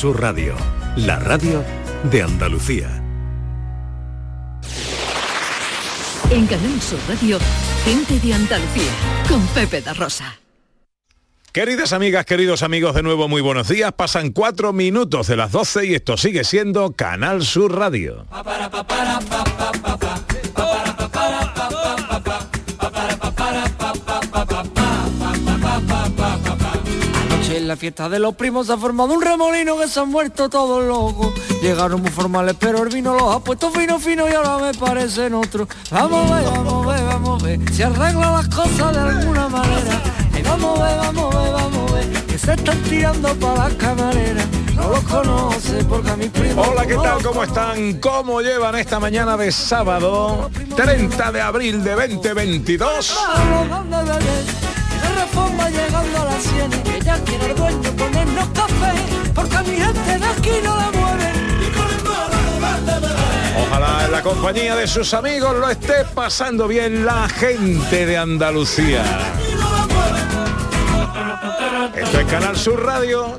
[0.00, 0.54] Sur Radio,
[0.96, 1.62] la radio
[2.10, 2.88] de Andalucía.
[6.30, 7.38] En Canal Sur Radio,
[7.84, 8.90] gente de Andalucía,
[9.28, 10.38] con Pepe da Rosa.
[11.52, 13.92] Queridas amigas, queridos amigos, de nuevo muy buenos días.
[13.92, 18.24] Pasan cuatro minutos de las 12 y esto sigue siendo Canal Sur Radio.
[27.70, 30.82] La fiesta de los primos se ha formado un remolino que se han muerto todos
[30.82, 31.32] locos.
[31.62, 35.34] Llegaron muy formales, pero el vino los ha puesto fino fino y ahora me parecen
[35.34, 35.68] otros.
[35.88, 39.48] Vamos a ver, vamos a ver, vamos a ver, si arregla las cosas de alguna
[39.48, 40.02] manera.
[40.36, 43.68] Y vamos a ver, vamos a ver, vamos a ver, que se están tirando para
[43.68, 44.46] las camareras.
[44.74, 46.66] No los conoce porque a mis primos...
[46.66, 47.22] Hola, ¿qué tal?
[47.22, 48.00] ¿Cómo están?
[48.00, 53.16] ¿Cómo llevan esta mañana de sábado 30 de abril de 2022?
[55.70, 58.92] Llegando a las 100 que ya quiere el dueño ponernos café
[59.34, 61.40] porque a mi gente de aquí no la mueven
[63.62, 69.04] Ojalá en la compañía de sus amigos lo esté pasando bien la gente de Andalucía.
[71.94, 73.38] Esto es Canal Sur Radio.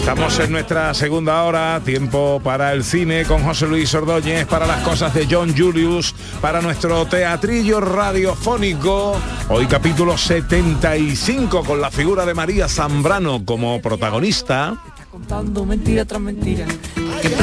[0.00, 4.80] Estamos en nuestra segunda hora, tiempo para el cine con José Luis Ordóñez, para las
[4.82, 9.20] cosas de John Julius, para nuestro teatrillo radiofónico.
[9.50, 14.82] Hoy capítulo 75 con la figura de María Zambrano como protagonista.
[15.10, 16.66] contando mentira tras mentira.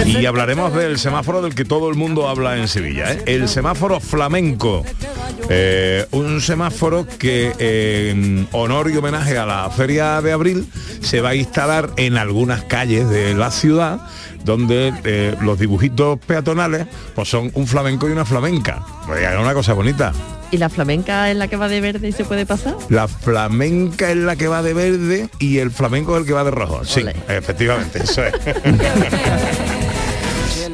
[0.06, 3.24] Y hablaremos del semáforo del que todo el mundo habla en Sevilla, ¿eh?
[3.28, 4.84] el semáforo flamenco.
[5.50, 7.54] Eh, un semáforo que
[8.10, 10.68] en honor y homenaje a la Feria de Abril
[11.08, 14.02] se va a instalar en algunas calles de la ciudad
[14.44, 18.82] donde eh, los dibujitos peatonales pues son un flamenco y una flamenca.
[19.06, 20.12] Pues una cosa bonita.
[20.52, 22.76] ¿Y la flamenca es la que va de verde y se puede pasar?
[22.90, 26.44] La flamenca es la que va de verde y el flamenco es el que va
[26.44, 26.84] de rojo.
[26.84, 28.34] Sí, efectivamente, eso es.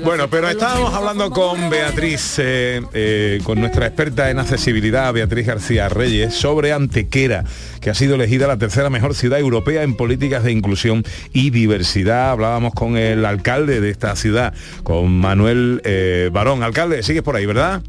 [0.03, 5.87] Bueno, pero estábamos hablando con Beatriz, eh, eh, con nuestra experta en accesibilidad, Beatriz García
[5.87, 7.45] Reyes, sobre Antequera,
[7.79, 12.31] que ha sido elegida la tercera mejor ciudad europea en políticas de inclusión y diversidad.
[12.31, 16.63] Hablábamos con el alcalde de esta ciudad, con Manuel eh, Barón.
[16.63, 17.81] Alcalde, sigues por ahí, ¿verdad?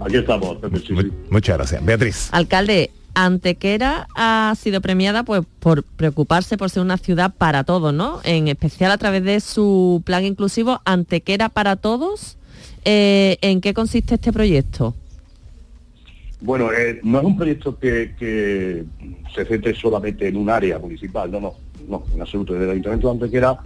[0.00, 1.10] Aquí estamos, sí, sí.
[1.30, 1.84] Muchas gracias.
[1.84, 2.28] Beatriz.
[2.32, 8.20] Alcalde, Antequera ha sido premiada pues por preocuparse por ser una ciudad para todos, ¿no?
[8.24, 12.36] En especial a través de su plan inclusivo Antequera para todos.
[12.84, 14.94] Eh, ¿En qué consiste este proyecto?
[16.40, 18.84] Bueno, eh, no es un proyecto que, que
[19.34, 21.54] se centre solamente en un área municipal, no, no,
[21.86, 22.54] no, en absoluto.
[22.54, 23.58] Desde el Ayuntamiento de Antequera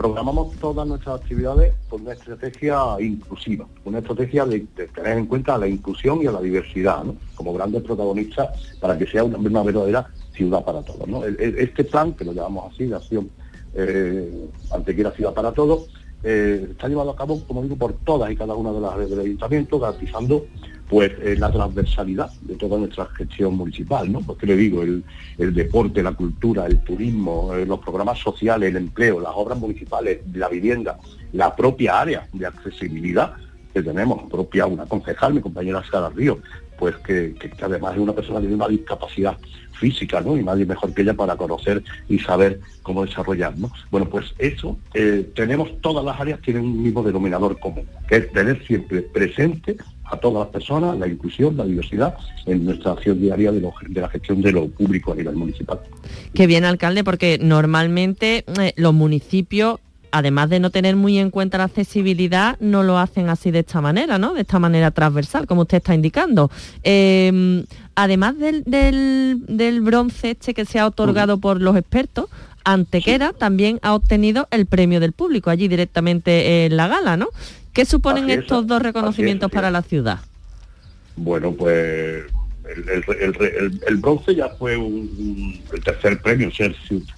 [0.00, 4.60] programamos todas nuestras actividades con una estrategia inclusiva, una estrategia de,
[4.94, 8.48] tener en cuenta la inclusión y a la diversidad, como grandes protagonistas
[8.80, 11.06] para que sea una, verdadera ciudad para todos.
[11.38, 13.28] Este plan, que lo llamamos así, de acción
[13.74, 15.90] eh, Antequera Ciudad para Todos,
[16.22, 19.10] eh, está llevado a cabo, como digo, por todas y cada una de las áreas
[19.10, 20.46] del ayuntamiento, garantizando
[20.90, 24.22] pues la transversalidad de toda nuestra gestión municipal, ¿no?
[24.22, 25.04] Porque le digo, el,
[25.38, 30.48] deporte, la cultura, el turismo, eh, los programas sociales, el empleo, las obras municipales, la
[30.48, 30.98] vivienda,
[31.32, 33.34] la propia área de accesibilidad
[33.72, 36.40] que tenemos, propia una concejal, mi compañera Sara Río,
[36.76, 39.36] pues que además es una persona que tiene una discapacidad
[39.80, 40.36] física, ¿no?
[40.36, 43.70] Y nadie mejor que ella para conocer y saber cómo desarrollarnos.
[43.90, 48.32] Bueno, pues eso, eh, tenemos, todas las áreas tienen un mismo denominador común, que es
[48.32, 49.76] tener siempre presente
[50.10, 52.14] a todas las personas la inclusión, la diversidad
[52.46, 55.78] en nuestra acción diaria de, lo- de la gestión de lo público a nivel municipal.
[56.34, 59.78] Que bien, alcalde, porque normalmente eh, los municipios,
[60.12, 63.80] además de no tener muy en cuenta la accesibilidad, no lo hacen así de esta
[63.80, 64.34] manera, ¿no?
[64.34, 66.50] De esta manera transversal, como usted está indicando.
[66.82, 72.26] Eh, además del, del- del bronce este que se ha otorgado por los expertos,
[72.62, 77.28] Antequera también ha obtenido el premio del público allí directamente en la gala, ¿no?
[77.72, 80.18] ¿Qué suponen es, estos dos es, reconocimientos para la ciudad?
[81.16, 82.24] Bueno, pues
[82.68, 84.84] el, el- el- el- el bronce ya fue un,
[85.18, 86.74] un- el tercer premio, ser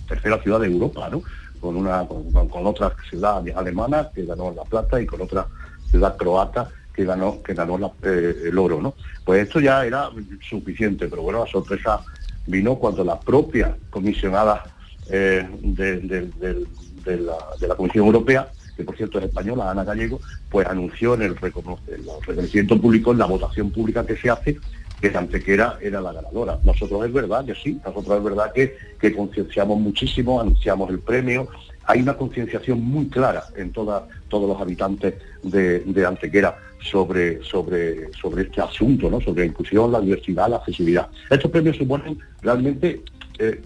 [0.08, 1.22] tercera ciudad de Europa, ¿no?
[1.60, 5.46] Con una con, con- otra ciudad alemana que ganó la plata y con otra
[5.90, 8.94] ciudad croata que ganó que ganó la- eh, el oro, ¿no?
[9.24, 10.10] Pues esto ya era
[10.48, 12.00] suficiente, pero bueno, la sorpresa
[12.46, 14.64] vino cuando la propia comisionada
[15.08, 16.66] eh, de, de- de-
[17.04, 20.20] de la, de la Comisión Europea que por cierto es española, Ana Gallego,
[20.50, 24.30] pues anunció en el, recono- en el reconocimiento público, en la votación pública que se
[24.30, 24.58] hace,
[25.00, 26.58] que Antequera era la ganadora.
[26.64, 31.48] Nosotros es verdad que sí, nosotros es verdad que, que concienciamos muchísimo, anunciamos el premio,
[31.84, 38.12] hay una concienciación muy clara en toda- todos los habitantes de, de Antequera sobre, sobre,
[38.14, 39.20] sobre este asunto, ¿no?
[39.20, 41.08] sobre la inclusión, la diversidad, la accesibilidad.
[41.28, 43.02] Estos premios suponen realmente
[43.38, 43.60] eh,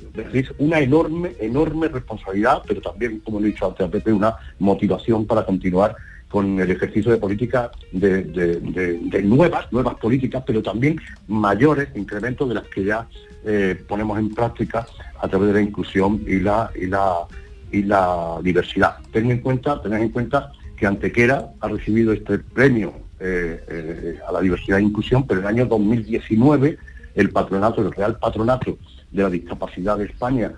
[0.58, 5.44] una enorme, enorme responsabilidad, pero también, como he dicho antes a Pepe, una motivación para
[5.44, 5.96] continuar
[6.28, 12.64] con el ejercicio de políticas de, nuevas, nuevas políticas, pero también mayores incrementos de las
[12.64, 13.06] que ya
[13.44, 14.86] eh, ponemos en práctica
[15.20, 17.26] a través de la inclusión y la, y la,
[17.70, 18.96] y la diversidad.
[19.12, 24.40] Ten en cuenta, tened en cuenta que Antequera ha recibido este premio eh, a la
[24.40, 26.76] diversidad e inclusión, pero en el año 2019
[27.16, 28.78] el patronato, el Real Patronato
[29.10, 30.52] de la Discapacidad de España,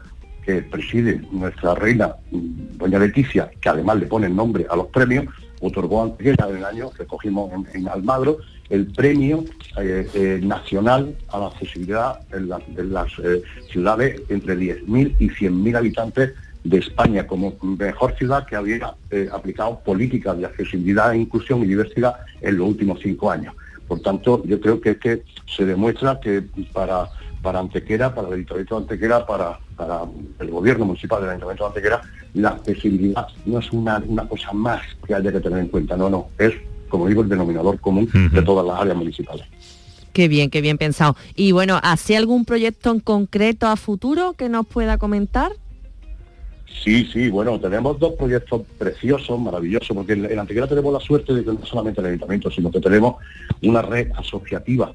[0.44, 5.26] que preside nuestra reina, doña Leticia, que además le pone el nombre a los premios,
[5.60, 8.38] otorgó Antequera en el año, recogimos en, en Almagro,
[8.70, 9.44] el premio
[9.78, 13.12] eh, nacional a la accesibilidad en, las
[13.70, 16.34] ciudades entre 10.000 y 100.000 habitantes
[16.64, 22.16] de España como mejor ciudad que había eh, aplicado políticas de accesibilidad, inclusión y diversidad
[22.40, 23.54] en los últimos cinco años.
[23.88, 26.42] Por tanto, yo creo que es que se demuestra que
[26.72, 27.08] para,
[27.42, 30.02] para Antequera, para el Ayuntamiento de Antequera, para, para
[30.38, 32.00] el gobierno municipal del Ayuntamiento de Antequera,
[32.34, 36.28] la accesibilidad no es una, cosa más que haya que tener en cuenta, no, no,
[36.38, 36.52] es,
[36.88, 39.46] como digo, el denominador común de todas las áreas municipales.
[40.12, 41.16] Qué bien, qué bien pensado.
[41.34, 45.52] Y bueno, ¿hace algún proyecto en concreto a futuro que nos pueda comentar?
[46.72, 51.44] Sí, sí, bueno, tenemos dos proyectos preciosos, maravillosos, porque en, Antequera tenemos la suerte de
[51.44, 53.16] que no solamente el ayuntamiento, sino que tenemos
[53.62, 54.94] una red asociativa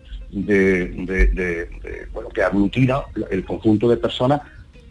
[2.33, 4.41] que aglutina el conjunto de personas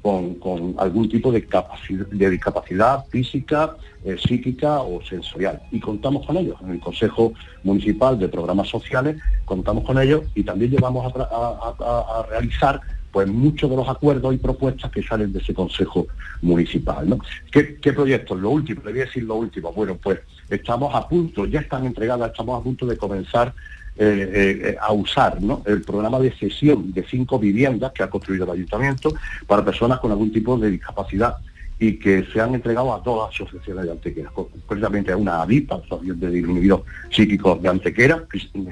[0.02, 5.62] con, algún tipo de, capacidad, de discapacidad física, eh, psíquica o sensorial.
[5.70, 6.56] Y contamos con ellos.
[6.60, 7.32] En el Consejo
[7.62, 12.80] Municipal de Programas Sociales contamos con ellos y también llevamos a realizar
[13.12, 16.06] pues muchos de los acuerdos y propuestas que salen de ese Consejo
[16.40, 17.08] Municipal.
[17.08, 17.18] ¿no?
[17.50, 18.40] ¿Qué, proyectos?
[18.40, 19.72] Lo último, le voy a decir lo último.
[19.72, 23.54] Bueno, pues estamos a punto, ya están entregadas, estamos a punto de comenzar
[23.96, 28.52] eh, eh, a usar el programa de cesión de cinco viviendas que ha construido el
[28.52, 29.12] ayuntamiento
[29.46, 31.36] para personas con algún tipo de discapacidad
[31.78, 36.20] y que se han entregado a dos asociaciones de Antequera, concretamente a una ADIP, Asociación
[36.20, 38.24] de Individuos Psíquicos de Antequera,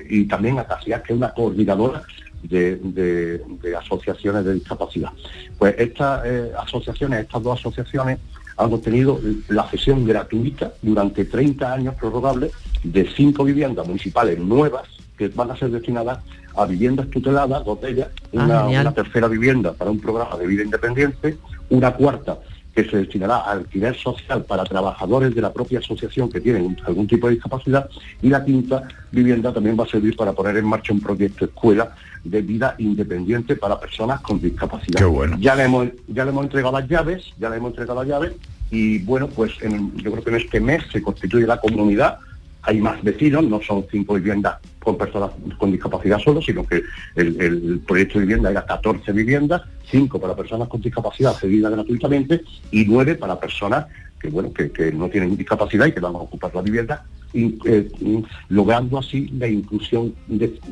[0.08, 2.02] y también a CASIAS, que es una coordinadora
[2.42, 3.42] de,
[3.78, 5.10] asociaciones de discapacidad.
[5.58, 8.19] Pues estas eh, asociaciones, estas dos asociaciones,
[8.56, 12.52] han obtenido la cesión gratuita durante 30 años prorrogables
[12.84, 16.19] de cinco viviendas municipales nuevas que van a ser destinadas
[16.56, 20.62] a viviendas tuteladas, dos de ellas, ah, una, tercera vivienda para un programa de vida
[20.62, 21.37] independiente,
[21.70, 22.38] una cuarta
[22.75, 27.06] que se destinará a alquiler social para trabajadores de la propia asociación que tienen algún
[27.06, 27.88] tipo de discapacidad
[28.22, 31.94] y la quinta vivienda también va a servir para poner en marcha un proyecto escuela
[32.22, 35.00] de vida independiente para personas con discapacidad.
[35.38, 38.32] Ya le hemos, ya le hemos entregado las llaves, ya le hemos entregado las llaves
[38.70, 42.19] y bueno, pues yo creo que en este mes se constituye la comunidad,
[42.62, 46.82] hay más vecinos, no son cinco viviendas con personas con discapacidad solo, sino que
[47.17, 52.85] el, proyecto de vivienda era 14 viviendas, cinco para personas con discapacidad cedidas gratuitamente y
[52.87, 53.87] nueve para personas
[54.19, 57.88] que bueno que, no tienen discapacidad y que van a ocupar la vivienda, eh,
[58.49, 60.15] logrando así la inclusión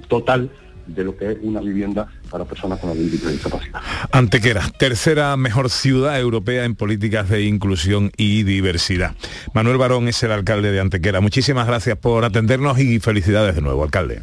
[0.08, 0.50] total
[0.88, 3.80] de lo que es una vivienda para personas con algún tipo de discapacidad.
[4.10, 9.14] Antequera, tercera mejor ciudad europea en políticas de inclusión y diversidad.
[9.54, 11.20] Manuel Barón es el alcalde de Antequera.
[11.20, 14.20] Muchísimas gracias por atendernos y felicidades de nuevo, alcalde.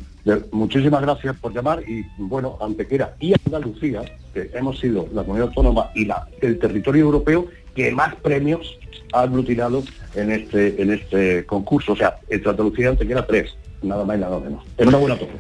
[0.52, 4.02] Muchísimas gracias por llamar y bueno, Antequera y Andalucía,
[4.34, 8.80] que hemos sido la comunidad autónoma y la, el territorio europeo que más premios
[9.14, 9.84] ha aglutinado
[10.16, 11.94] en este, en este concurso.
[11.94, 14.64] O sea, entre Andalucía y Antequera tres, nada más y nada menos.
[14.78, 15.32] Enhorabuena a todos.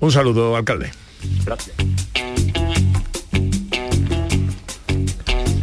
[0.00, 0.90] Un saludo, alcalde.
[1.44, 1.74] Gracias.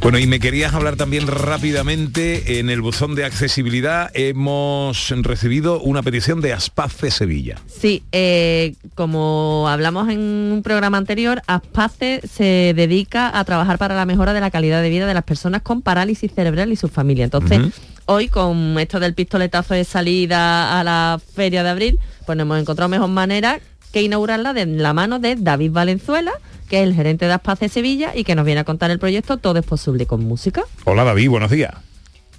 [0.04, 6.04] Bueno, y me querías hablar también rápidamente, en el buzón de accesibilidad hemos recibido una
[6.04, 7.56] petición de Aspace Sevilla.
[7.68, 14.06] Sí, eh, como hablamos en un programa anterior, Aspace se dedica a trabajar para la
[14.06, 17.24] mejora de la calidad de vida de las personas con parálisis cerebral y su familia.
[17.24, 17.62] Entonces,
[18.06, 22.60] hoy con esto del pistoletazo de salida a la feria de abril, pues nos hemos
[22.60, 23.62] encontrado mejor manera
[23.94, 26.34] que inaugurarla de la mano de David Valenzuela,
[26.68, 29.38] que es el gerente de Aspace Sevilla y que nos viene a contar el proyecto
[29.38, 30.64] Todo es posible con música.
[30.84, 31.74] Hola David, buenos días.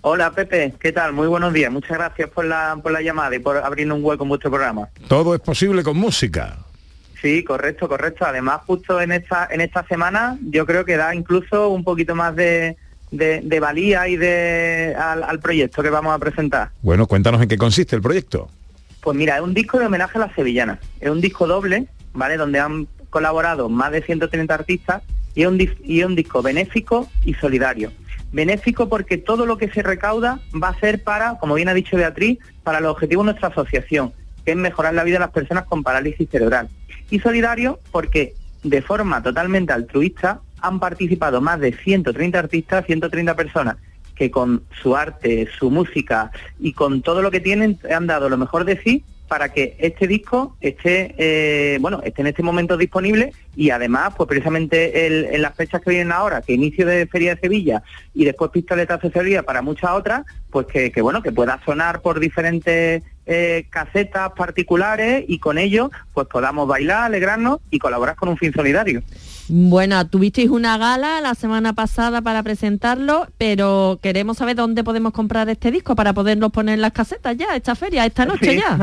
[0.01, 1.13] Hola Pepe, ¿qué tal?
[1.13, 1.73] Muy buenos días.
[1.73, 4.89] Muchas gracias por la, por la llamada y por abrirnos un hueco en vuestro programa.
[5.09, 6.59] Todo es posible con música.
[7.23, 8.27] Sí, correcto, correcto.
[8.27, 12.37] Además, justo en esta, en esta semana yo creo que da incluso un poquito más
[12.37, 12.77] de,
[13.13, 16.71] de, valía y de al, proyecto que vamos a presentar.
[16.83, 18.51] Bueno, cuéntanos en qué consiste el proyecto.
[19.05, 20.79] Pues mira, es un disco de homenaje a las sevillanas.
[20.99, 22.39] Es un disco doble, ¿vale?
[22.39, 25.03] Donde han colaborado más de 130 artistas
[25.35, 27.93] y es un, y un disco benéfico y solidario.
[28.33, 31.99] Benéfico porque todo lo que se recauda va a ser para, como bien ha dicho
[31.99, 35.67] Beatriz, para el objetivo de nuestra asociación, que es mejorar la vida de las personas
[35.67, 36.71] con parálisis cerebral.
[37.11, 38.33] Y solidario porque
[38.63, 43.77] de forma totalmente altruista han participado más de 130 artistas, 130 personas
[44.15, 48.37] que con su arte, su música y con todo lo que tienen han dado lo
[48.37, 53.33] mejor de sí para que este disco esté eh, bueno esté en este momento disponible
[53.57, 57.41] y además pues precisamente en las fechas que vienen ahora que inicio de feria de
[57.41, 61.59] Sevilla y después pistoleta de Sevilla para muchas otras pues que, que bueno que pueda
[61.65, 68.17] sonar por diferentes eh, casetas particulares y con ello pues podamos bailar, alegrarnos y colaborar
[68.17, 69.03] con un fin solidario.
[69.49, 75.51] Bueno, tuvisteis una gala la semana pasada para presentarlo, pero queremos saber dónde podemos comprar
[75.51, 78.79] este disco para podernos poner en las casetas ya, esta feria, esta noche ya.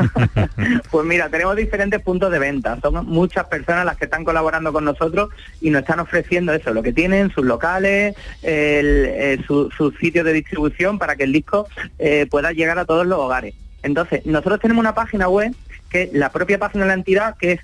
[0.90, 2.78] pues mira, tenemos diferentes puntos de venta.
[2.80, 6.82] Son muchas personas las que están colaborando con nosotros y nos están ofreciendo eso, lo
[6.82, 11.66] que tienen, sus locales, eh, sus su sitios de distribución para que el disco
[11.98, 13.54] eh, pueda llegar a todos los hogares.
[13.82, 15.52] Entonces, nosotros tenemos una página web
[15.90, 17.60] que es la propia página de la entidad, que es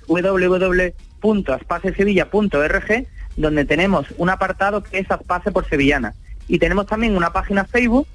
[1.21, 3.07] www.aspacesevilla.org,
[3.37, 6.13] donde tenemos un apartado que es Aspace por Sevillana.
[6.47, 8.07] Y tenemos también una página Facebook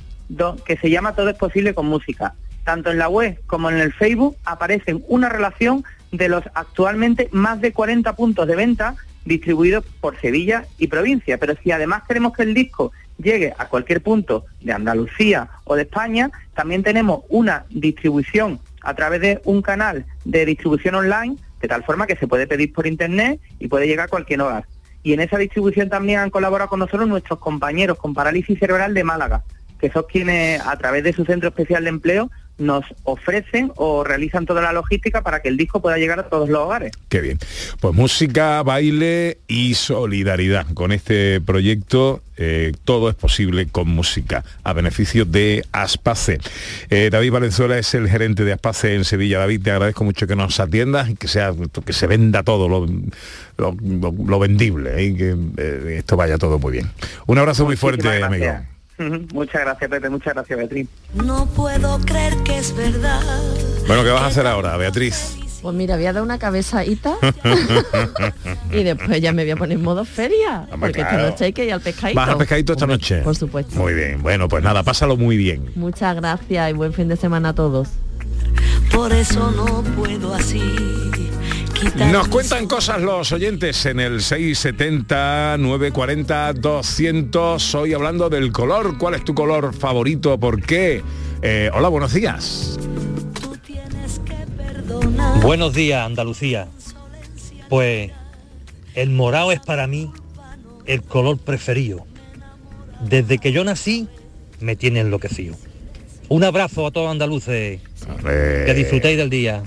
[0.64, 2.34] que se llama Todo es posible con música.
[2.64, 7.60] Tanto en la web como en el Facebook aparecen una relación de los actualmente más
[7.60, 11.38] de 40 puntos de venta distribuidos por Sevilla y provincia.
[11.38, 15.82] Pero si además queremos que el disco llegue a cualquier punto de Andalucía o de
[15.82, 21.82] España, también tenemos una distribución a través de un canal de distribución online, de tal
[21.82, 24.66] forma que se puede pedir por internet y puede llegar a cualquier hogar.
[25.02, 29.02] Y en esa distribución también han colaborado con nosotros nuestros compañeros con parálisis cerebral de
[29.02, 29.44] Málaga,
[29.80, 34.46] que son quienes a través de su centro especial de empleo nos ofrecen o realizan
[34.46, 36.92] toda la logística para que el disco pueda llegar a todos los hogares.
[37.08, 37.38] Qué bien.
[37.80, 40.66] Pues música, baile y solidaridad.
[40.74, 46.38] Con este proyecto eh, todo es posible con música, a beneficio de Aspace.
[46.90, 49.38] Eh, David Valenzuela es el gerente de Aspace en Sevilla.
[49.38, 51.52] David, te agradezco mucho que nos atiendas y que, sea,
[51.84, 52.86] que se venda todo lo,
[53.56, 55.04] lo, vendible ¿eh?
[55.04, 55.36] y que
[55.98, 56.90] esto vaya todo muy bien.
[57.26, 58.73] Un abrazo muy fuerte, amigo.
[58.98, 60.08] Muchas gracias, Pepe.
[60.08, 60.88] Muchas gracias, Beatriz.
[61.14, 63.20] No puedo creer que es verdad.
[63.86, 65.36] Bueno, ¿qué vas a hacer ahora, Beatriz?
[65.62, 67.14] Pues mira, voy a dar una cabezadita
[68.70, 70.66] y después ya me voy a poner en modo feria.
[70.78, 72.20] porque esta noche hay que ir al pescadito.
[72.20, 73.22] ¿Vas al pescadito esta noche?
[73.22, 73.74] Por supuesto.
[73.76, 74.22] Muy bien.
[74.22, 75.70] Bueno, pues nada, pásalo muy bien.
[75.74, 77.88] Muchas gracias y buen fin de semana a todos.
[78.92, 80.60] Por eso no puedo así
[82.12, 87.74] nos cuentan cosas los oyentes en el 670 940 200.
[87.74, 88.98] Hoy hablando del color.
[88.98, 90.38] ¿Cuál es tu color favorito?
[90.38, 91.02] ¿Por qué?
[91.42, 92.78] Eh, hola, buenos días.
[95.42, 96.68] Buenos días, Andalucía.
[97.68, 98.12] Pues
[98.94, 100.10] el morado es para mí
[100.86, 102.06] el color preferido.
[103.00, 104.08] Desde que yo nací,
[104.60, 105.56] me tiene enloquecido.
[106.28, 107.80] Un abrazo a todos andaluces.
[108.24, 109.62] Que disfrutéis del día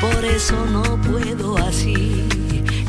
[0.00, 2.26] por eso no puedo así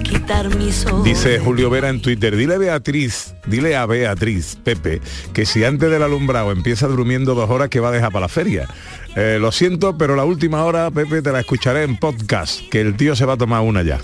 [0.04, 1.04] quitar mis ojos.
[1.04, 5.02] Dice Julio Vera en Twitter, dile a Beatriz, dile a Beatriz, Pepe,
[5.34, 8.30] que si antes del alumbrado empieza durmiendo dos horas que va a dejar para la
[8.30, 8.68] feria.
[9.16, 12.96] Eh, lo siento, pero la última hora, Pepe, te la escucharé en podcast, que el
[12.96, 14.00] tío se va a tomar una ya.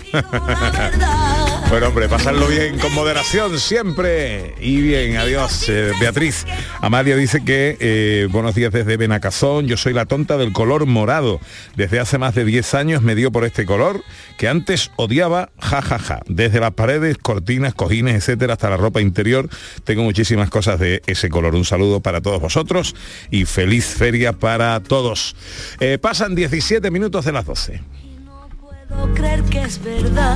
[1.71, 4.55] Bueno, hombre, pasarlo bien, con moderación siempre.
[4.59, 6.45] Y bien, adiós, eh, Beatriz.
[6.81, 11.39] Amalia dice que, eh, buenos días desde Benacazón, yo soy la tonta del color morado.
[11.77, 14.03] Desde hace más de 10 años me dio por este color,
[14.37, 15.97] que antes odiaba, jajaja.
[15.97, 16.21] Ja, ja.
[16.27, 19.47] Desde las paredes, cortinas, cojines, etcétera, hasta la ropa interior,
[19.85, 21.55] tengo muchísimas cosas de ese color.
[21.55, 22.95] Un saludo para todos vosotros
[23.29, 25.37] y feliz feria para todos.
[25.79, 27.81] Eh, pasan 17 minutos de las 12.
[28.25, 30.35] No puedo creer que es verdad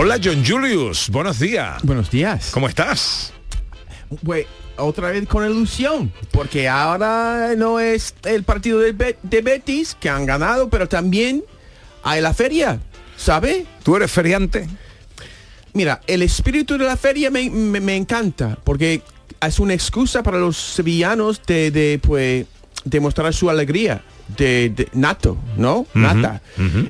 [0.00, 1.82] Hola John Julius, buenos días.
[1.82, 2.52] Buenos días.
[2.52, 3.32] ¿Cómo estás?
[4.24, 10.24] Pues otra vez con ilusión, porque ahora no es el partido de, Betis que han
[10.24, 11.42] ganado, pero también
[12.04, 12.78] hay la feria,
[13.16, 13.66] ¿sabe?
[13.82, 14.68] ¿Tú eres feriante?
[15.72, 19.02] Mira, el espíritu de la feria me, encanta, porque
[19.44, 22.46] es una excusa para los sevillanos de, de pues,
[22.84, 24.04] demostrar su alegría.
[24.36, 25.86] De, de nato, ¿no?
[25.94, 26.42] Nata.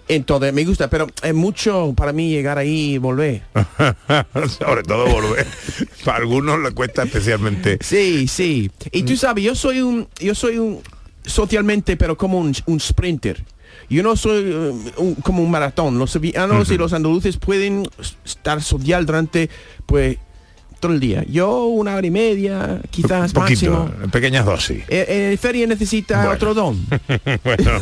[0.08, 3.42] Entonces me gusta, pero es mucho para mí llegar ahí y volver.
[4.58, 5.46] Sobre todo volver.
[6.04, 7.78] Para algunos le cuesta especialmente.
[7.80, 8.70] Sí, sí.
[8.92, 10.80] Y tú sabes, yo soy un, yo soy un
[11.24, 13.44] socialmente, pero como un, un sprinter.
[13.90, 15.98] Yo no soy eh, un- como un maratón.
[15.98, 17.88] Los sevillanos y los andaluces pueden
[18.24, 19.48] estar social durante,
[19.86, 20.18] pues,
[20.78, 21.24] todo el día.
[21.28, 23.90] Yo una hora y media, quizás Poquito, máximo.
[24.04, 24.84] en pequeñas dosis.
[24.88, 26.32] Eh, eh, Feria necesita Bueno.
[26.32, 26.86] otro don.
[27.44, 27.80] bueno,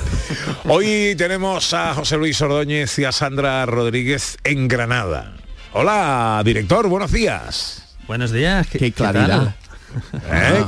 [0.64, 5.34] hoy tenemos a José Luis Ordóñez y a Sandra Rodríguez en Granada.
[5.72, 7.96] Hola, director, buenos días.
[8.06, 8.66] Buenos días.
[8.68, 9.54] Qué claridad.
[10.30, 10.64] ¿Eh?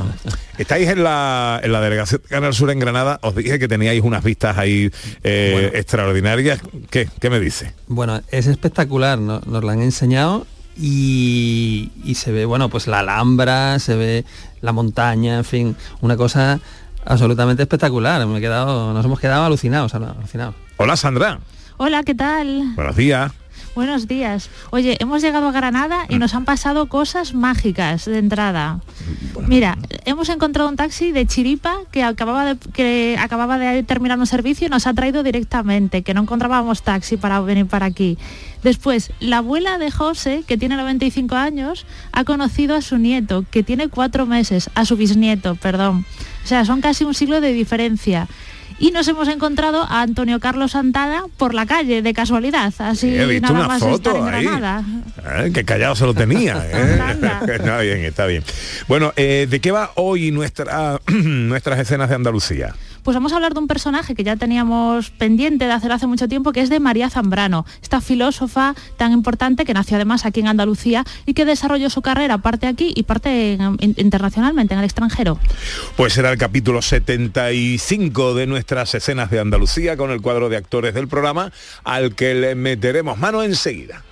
[0.58, 3.18] Estáis en la, en la delegación de Canal Sur en Granada.
[3.23, 4.90] Os dije que teníais unas vistas ahí
[5.23, 6.61] eh, extraordinarias.
[6.90, 7.75] ¿Qué, ¿Qué me dice?
[7.87, 9.40] Bueno, es espectacular, ¿no?
[9.47, 10.47] nos lo han enseñado
[10.78, 14.25] y, y se ve, bueno, pues la Alhambra, se ve
[14.61, 16.61] la montaña, en fin, una cosa
[17.04, 18.25] absolutamente espectacular.
[18.26, 20.54] Me he quedado, nos hemos quedado alucinados, alucinados.
[20.76, 21.40] Hola, Sandra.
[21.76, 22.75] Hola, ¿qué tal?
[22.76, 23.32] Buenos días.
[23.75, 24.50] Buenos días.
[24.70, 28.80] Oye, hemos llegado a Granada y nos han pasado cosas mágicas de entrada.
[29.47, 34.26] Mira, hemos encontrado un taxi de Chiripa que acababa de, que acababa de terminar un
[34.26, 38.18] servicio y nos ha traído directamente, que no encontrábamos taxi para venir para aquí.
[38.62, 43.62] Después, la abuela de José, que tiene 95 años, ha conocido a su nieto, que
[43.62, 46.04] tiene cuatro meses, a su bisnieto, perdón.
[46.44, 48.28] O sea, son casi un siglo de diferencia.
[48.80, 52.72] Y nos hemos encontrado a Antonio Carlos Santana por la calle, de casualidad.
[52.78, 54.46] Así He visto nada una más estar foto ahí.
[54.46, 56.64] Eh, que callado se lo tenía.
[56.72, 57.16] ¿eh?
[57.52, 58.44] está bien, está bien.
[58.86, 62.74] Bueno, eh, ¿de qué va hoy nuestra, nuestras escenas de Andalucía?
[63.08, 66.28] Pues vamos a hablar de un personaje que ya teníamos pendiente de hacer hace mucho
[66.28, 70.46] tiempo, que es de María Zambrano, esta filósofa tan importante que nació además aquí en
[70.48, 74.84] Andalucía y que desarrolló su carrera parte aquí y parte en- in- internacionalmente, en el
[74.84, 75.38] extranjero.
[75.96, 80.92] Pues será el capítulo 75 de nuestras escenas de Andalucía con el cuadro de actores
[80.92, 81.50] del programa
[81.84, 84.04] al que le meteremos mano enseguida.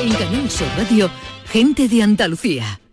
[0.00, 1.10] En Canal Sur Radio,
[1.52, 2.80] gente de Andalucía,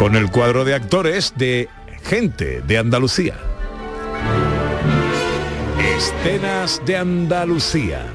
[0.00, 1.68] Con el cuadro de actores de
[2.04, 3.34] Gente de Andalucía.
[5.94, 8.06] Escenas de Andalucía.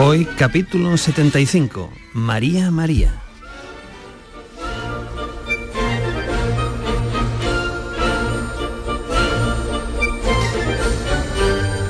[0.00, 3.27] Hoy capítulo 75, María María.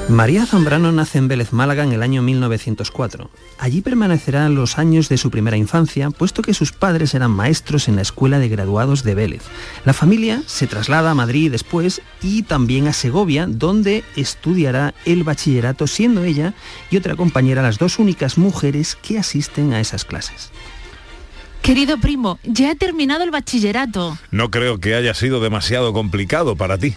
[0.08, 3.30] María Zambrano nace en Vélez, Málaga, en el año 1904.
[3.58, 7.96] Allí permanecerá los años de su primera infancia, puesto que sus padres eran maestros en
[7.96, 9.42] la Escuela de Graduados de Vélez.
[9.84, 15.86] La familia se traslada a Madrid después y también a Segovia, donde estudiará el bachillerato,
[15.86, 16.54] siendo ella
[16.90, 20.50] y otra compañera las dos únicas mujeres que asisten a esas clases.
[21.60, 24.16] Querido primo, ya he terminado el bachillerato.
[24.30, 26.94] No creo que haya sido demasiado complicado para ti.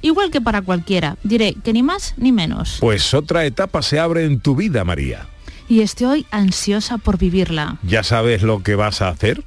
[0.00, 1.16] Igual que para cualquiera.
[1.22, 2.78] Diré que ni más ni menos.
[2.80, 5.26] Pues otra etapa se abre en tu vida, María.
[5.68, 7.78] Y estoy ansiosa por vivirla.
[7.82, 9.44] ¿Ya sabes lo que vas a hacer?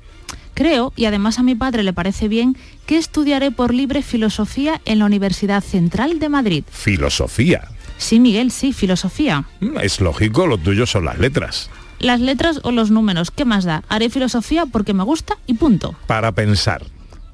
[0.53, 4.99] Creo, y además a mi padre le parece bien, que estudiaré por libre filosofía en
[4.99, 6.63] la Universidad Central de Madrid.
[6.71, 7.67] Filosofía.
[7.97, 9.45] Sí, Miguel, sí, filosofía.
[9.59, 11.69] Mm, Es lógico, lo tuyo son las letras.
[11.99, 13.83] Las letras o los números, ¿qué más da?
[13.89, 15.95] Haré filosofía porque me gusta y punto.
[16.07, 16.83] Para pensar.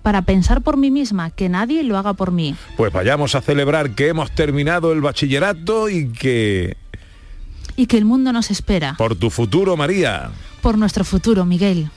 [0.02, 2.56] Para pensar por mí misma, que nadie lo haga por mí.
[2.78, 6.78] Pues vayamos a celebrar que hemos terminado el bachillerato y que...
[7.76, 8.96] Y que el mundo nos espera.
[8.98, 10.32] Por tu futuro, María.
[10.62, 11.90] Por nuestro futuro, Miguel.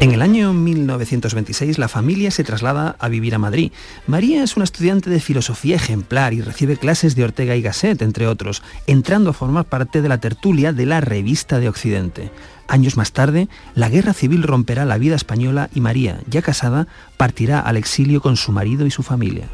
[0.00, 3.72] En el año 1926 la familia se traslada a vivir a Madrid.
[4.06, 8.28] María es una estudiante de filosofía ejemplar y recibe clases de Ortega y Gasset, entre
[8.28, 12.30] otros, entrando a formar parte de la tertulia de la Revista de Occidente.
[12.68, 17.58] Años más tarde, la guerra civil romperá la vida española y María, ya casada, partirá
[17.58, 19.48] al exilio con su marido y su familia.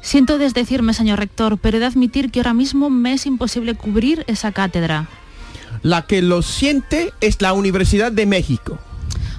[0.00, 4.24] Siento desdecirme, señor rector, pero he de admitir que ahora mismo me es imposible cubrir
[4.26, 5.08] esa cátedra.
[5.82, 8.80] La que lo siente es la Universidad de México.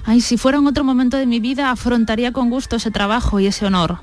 [0.04, 3.46] Ay, si fuera en otro momento de mi vida, afrontaría con gusto ese trabajo y
[3.46, 4.00] ese honor.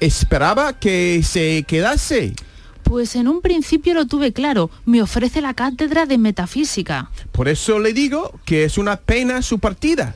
[0.00, 2.34] Esperaba que se quedase.
[2.82, 4.70] Pues en un principio lo tuve claro.
[4.84, 7.10] Me ofrece la cátedra de metafísica.
[7.32, 10.14] Por eso le digo que es una pena su partida.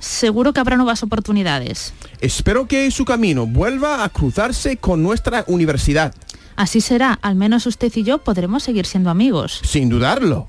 [0.00, 1.92] Seguro que habrá nuevas oportunidades.
[2.20, 6.14] Espero que su camino vuelva a cruzarse con nuestra universidad.
[6.56, 9.60] Así será, al menos usted y yo podremos seguir siendo amigos.
[9.64, 10.48] Sin dudarlo.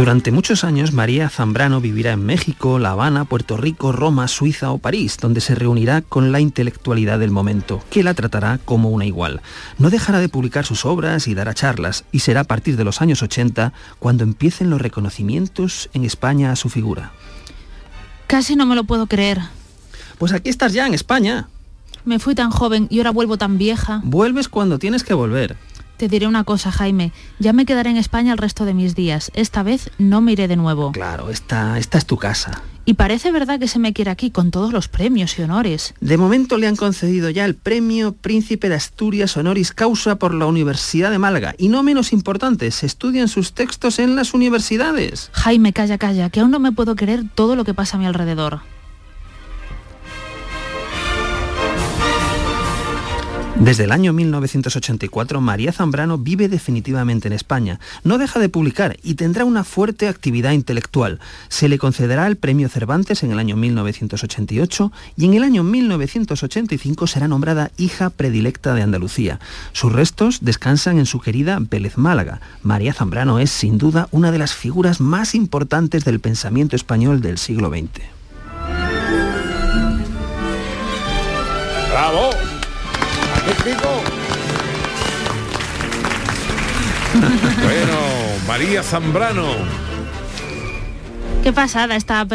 [0.00, 4.78] Durante muchos años María Zambrano vivirá en México, La Habana, Puerto Rico, Roma, Suiza o
[4.78, 9.42] París, donde se reunirá con la intelectualidad del momento, que la tratará como una igual.
[9.76, 13.02] No dejará de publicar sus obras y dará charlas, y será a partir de los
[13.02, 17.12] años 80 cuando empiecen los reconocimientos en España a su figura.
[18.26, 19.40] Casi no me lo puedo creer.
[20.16, 21.50] Pues aquí estás ya, en España.
[22.06, 24.00] Me fui tan joven y ahora vuelvo tan vieja.
[24.02, 25.58] Vuelves cuando tienes que volver.
[26.00, 27.12] Te diré una cosa, Jaime.
[27.40, 29.30] Ya me quedaré en España el resto de mis días.
[29.34, 30.92] Esta vez no me iré de nuevo.
[30.92, 32.62] Claro, esta, esta es tu casa.
[32.86, 35.92] Y parece verdad que se me quiere aquí con todos los premios y honores.
[36.00, 40.46] De momento le han concedido ya el premio Príncipe de Asturias Honoris Causa por la
[40.46, 41.54] Universidad de Málaga.
[41.58, 45.28] Y no menos importante, se estudian sus textos en las universidades.
[45.34, 48.06] Jaime, calla, calla, que aún no me puedo creer todo lo que pasa a mi
[48.06, 48.62] alrededor.
[53.60, 57.78] Desde el año 1984, María Zambrano vive definitivamente en España.
[58.04, 61.20] No deja de publicar y tendrá una fuerte actividad intelectual.
[61.50, 67.06] Se le concederá el Premio Cervantes en el año 1988 y en el año 1985
[67.06, 69.40] será nombrada hija predilecta de Andalucía.
[69.72, 72.40] Sus restos descansan en su querida Vélez Málaga.
[72.62, 77.36] María Zambrano es sin duda una de las figuras más importantes del pensamiento español del
[77.36, 78.00] siglo XX.
[81.90, 82.49] ¡Bravo!
[87.62, 87.98] Bueno,
[88.46, 89.89] María Zambrano.
[91.42, 92.26] Qué pasada esta,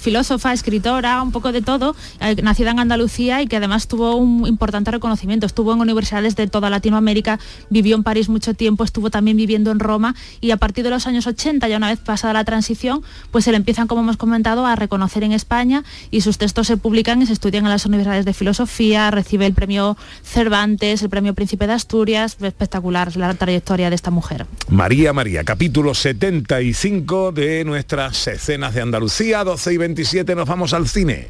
[0.00, 4.46] filósofa, escritora, un poco de todo, eh, nacida en Andalucía y que además tuvo un
[4.46, 5.44] importante reconocimiento.
[5.44, 9.78] Estuvo en universidades de toda Latinoamérica, vivió en París mucho tiempo, estuvo también viviendo en
[9.78, 13.44] Roma y a partir de los años 80, ya una vez pasada la transición, pues
[13.44, 17.20] se le empiezan, como hemos comentado, a reconocer en España y sus textos se publican
[17.20, 21.66] y se estudian en las universidades de filosofía, recibe el premio Cervantes, el premio Príncipe
[21.66, 24.46] de Asturias, espectacular la trayectoria de esta mujer.
[24.70, 30.88] María María, capítulo 75 de nuestras escenas de Andalucía, 12 y 27 nos vamos al
[30.88, 31.28] cine.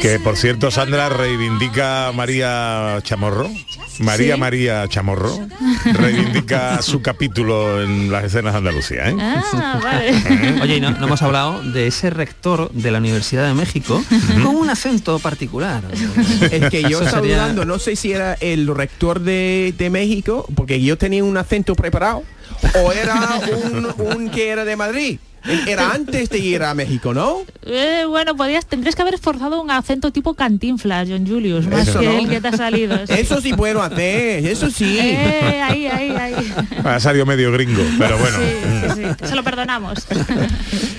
[0.00, 3.50] Que por cierto, Sandra reivindica a María Chamorro.
[3.98, 4.40] María Sí.
[4.40, 5.38] María Chamorro
[5.92, 9.10] reivindica su capítulo en las escenas de Andalucía.
[9.10, 9.16] ¿eh?
[9.20, 10.60] Ah, vale.
[10.62, 14.02] Oye, y no, no hemos hablado de ese rector de la Universidad de México
[14.42, 15.82] con un acento particular.
[16.50, 20.46] Es que yo estaba sería- dudando, no sé si era el rector de, de México,
[20.56, 22.22] porque yo tenía un acento preparado,
[22.82, 23.38] o era
[23.70, 25.18] un, un que era de Madrid.
[25.66, 27.38] Era antes de ir a México, ¿no?
[27.62, 32.00] Eh, bueno, podrías, tendrías que haber esforzado un acento tipo cantinflas, John Julius, más Eso
[32.00, 32.18] que no.
[32.18, 32.96] el que te ha salido.
[33.08, 34.98] Eso sí puedo hacer, eso sí.
[34.98, 36.54] Eh, ahí, ahí, ahí.
[36.84, 38.38] Ha salido medio gringo, pero bueno.
[38.38, 40.06] Sí, sí, sí, se lo perdonamos.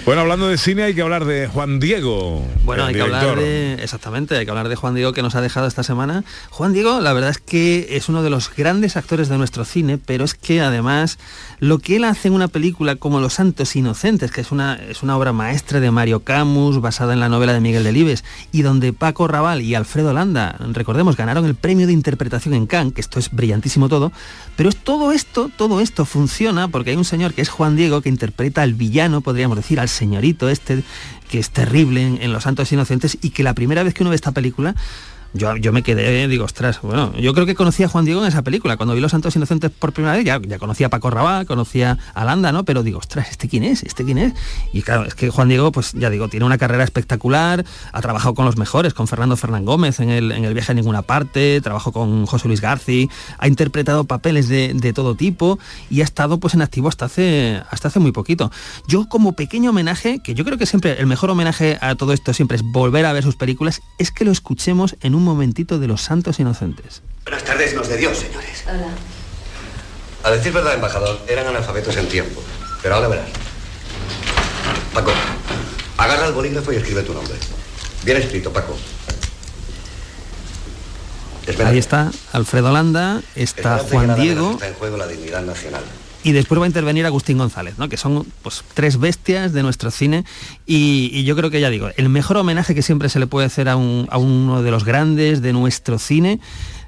[0.04, 2.44] Bueno, hablando de cine hay que hablar de Juan Diego.
[2.64, 3.76] Bueno, hay que hablar de.
[3.76, 6.24] Exactamente, hay que hablar de Juan Diego que nos ha dejado esta semana.
[6.50, 10.00] Juan Diego, la verdad es que es uno de los grandes actores de nuestro cine,
[10.04, 11.20] pero es que además
[11.60, 15.04] lo que él hace en una película como Los Santos Inocentes, que es una, es
[15.04, 18.94] una obra maestra de Mario Camus, basada en la novela de Miguel Delibes, y donde
[18.94, 23.20] Paco Raval y Alfredo Landa, recordemos, ganaron el premio de interpretación en Cannes, que esto
[23.20, 24.12] es brillantísimo todo,
[24.56, 28.02] pero es todo esto, todo esto funciona porque hay un señor que es Juan Diego
[28.02, 30.84] que interpreta al villano, podríamos decir, al señorito este,
[31.30, 34.10] que es terrible en, en Los Santos Inocentes y que la primera vez que uno
[34.10, 34.76] ve esta película,
[35.34, 38.28] yo, yo me quedé, digo, ostras, bueno, yo creo que conocía a Juan Diego en
[38.28, 38.78] esa película.
[38.78, 42.26] Cuando vi Los Santos Inocentes por primera vez, ya, conocía a Paco Rabanne, conocía a
[42.26, 42.66] Landa, ¿no?
[42.66, 43.84] Pero digo, ostras, ¿este quién es?
[43.84, 44.34] ¿Este quién es?
[44.74, 48.36] Y claro, es que Juan Diego, pues ya digo, tiene una carrera espectacular, ha trabajado
[48.36, 51.62] con los mejores, con Fernando Fernán Gómez en el, en el viaje a ninguna parte,
[51.62, 56.40] trabajó con José Luis Garci, ha interpretado papeles de, de todo tipo y ha estado
[56.40, 58.52] pues en activo hasta hace, hasta hace muy poquito.
[58.88, 62.34] Yo como pequeño homenaje, que yo creo que siempre el mejor homenaje a todo esto
[62.34, 65.88] siempre es volver a ver sus películas, es que lo escuchemos en un momentito de
[65.88, 67.02] los santos inocentes.
[67.24, 68.64] Buenas tardes, nos de Dios, señores.
[68.68, 68.90] Hola.
[70.24, 72.42] A decir verdad, embajador, eran analfabetos en tiempo.
[72.82, 73.30] Pero ahora verás.
[74.94, 75.12] Paco,
[75.98, 77.36] agarra el bolígrafo y escribe tu nombre.
[78.04, 78.76] Bien escrito, Paco.
[81.66, 85.84] Ahí está Alfredo Landa, está Juan Diego Está en juego la dignidad nacional.
[86.24, 87.90] Y después va a intervenir Agustín González, ¿no?
[87.90, 90.24] que son pues, tres bestias de nuestro cine
[90.66, 93.70] y, yo creo que ya digo, el mejor homenaje que siempre se le puede hacer
[93.70, 96.40] a, un- a uno de los grandes de nuestro cine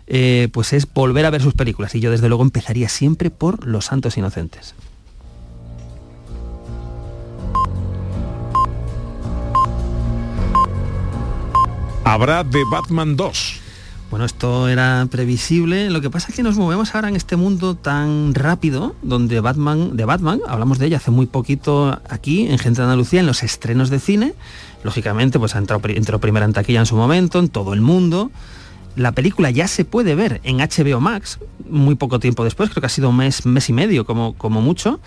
[0.07, 3.65] eh, pues es volver a ver sus películas y yo desde luego empezaría siempre por
[3.65, 4.75] Los Santos Inocentes.
[12.05, 13.62] Habrá de Batman 2.
[14.13, 15.89] Bueno, esto era previsible.
[15.89, 19.97] Lo que pasa es que nos movemos ahora en este mundo tan rápido, donde Batman,
[19.97, 23.41] de Batman, hablamos de ella hace muy poquito aquí, en Gente de Andalucía, en los
[23.41, 24.35] estrenos de cine.
[24.83, 28.29] Lógicamente, pues ha entrado, entró primera en taquilla en su momento, en todo el mundo.
[28.95, 32.85] La película ya se puede ver en HBO Max, muy poco tiempo después, creo que
[32.85, 34.99] ha sido un mes, mes y medio como, como mucho.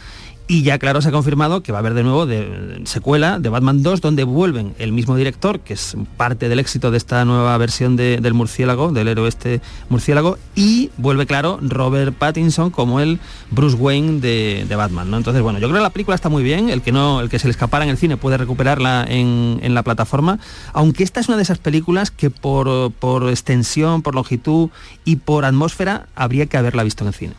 [0.48, 3.48] Y ya claro se ha confirmado que va a haber de nuevo de, secuela de
[3.48, 7.58] Batman 2 donde vuelven el mismo director, que es parte del éxito de esta nueva
[7.58, 13.18] versión de- del murciélago, del héroe este murciélago, y vuelve claro Robert Pattinson como el
[13.50, 15.10] Bruce Wayne de, de Batman.
[15.10, 15.16] ¿no?
[15.16, 17.40] Entonces, bueno, yo creo que la película está muy bien, el que no, el que
[17.40, 20.38] se le escapara en el cine puede recuperarla en, en la plataforma,
[20.72, 24.68] aunque esta es una de esas películas que por, por extensión, por longitud
[25.04, 27.32] y por atmósfera habría que haberla visto en el cine.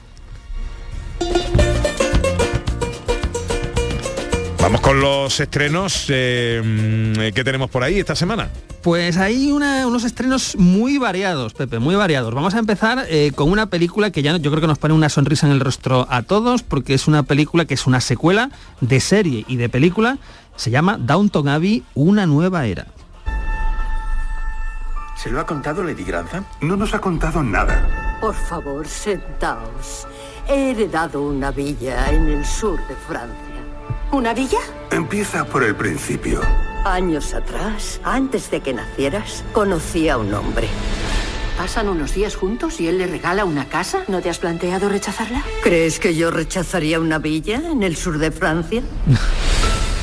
[4.68, 8.50] Vamos con los estrenos eh, mm, que tenemos por ahí esta semana.
[8.84, 12.34] Pues hay una- unos estrenos muy variados, Pepe, muy variados.
[12.34, 15.08] Vamos a empezar eh, con una película que ya yo creo que nos pone una
[15.08, 18.50] sonrisa en el rostro a todos, porque es una película que es una secuela
[18.82, 20.18] de serie y de película.
[20.58, 22.88] Se llama Downton Abbey, una nueva era.
[25.16, 26.44] ¿Se lo ha contado Lady Grantham?
[26.60, 28.18] No nos ha contado nada.
[28.20, 30.06] Por favor, sentaos.
[30.50, 33.47] He heredado una villa en el sur de Francia.
[34.12, 34.60] ¿Una villa?
[34.92, 36.40] Empieza por el principio.
[36.86, 40.70] Años atrás, antes de que nacieras, conocí a un hombre.
[41.58, 44.04] ¿Pasan unos días juntos y él le regala una casa?
[44.08, 45.44] ¿No te has planteado rechazarla?
[45.62, 48.82] ¿Crees que yo rechazaría una villa en el sur de Francia?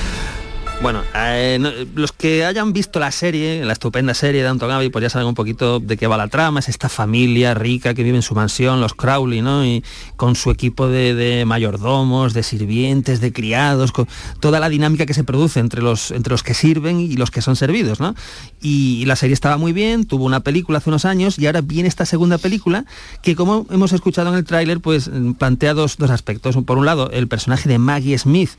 [0.85, 5.03] Bueno, eh, los que hayan visto la serie, la estupenda serie de Downton Abbey, pues
[5.03, 6.61] ya saben un poquito de qué va la trama.
[6.61, 9.65] Es esta familia rica que vive en su mansión, los Crowley, ¿no?
[9.65, 9.83] Y
[10.17, 14.07] con su equipo de, de mayordomos, de sirvientes, de criados, con
[14.41, 17.41] toda la dinámica que se produce entre los, entre los que sirven y los que
[17.41, 18.15] son servidos, ¿no?
[18.61, 21.63] Y, y la serie estaba muy bien, tuvo una película hace unos años y ahora
[21.63, 22.85] viene esta segunda película
[23.23, 26.59] que, como hemos escuchado en el tráiler, pues mm, plantea dos, dos aspectos.
[26.67, 28.51] Por un lado, el personaje de Maggie Smith,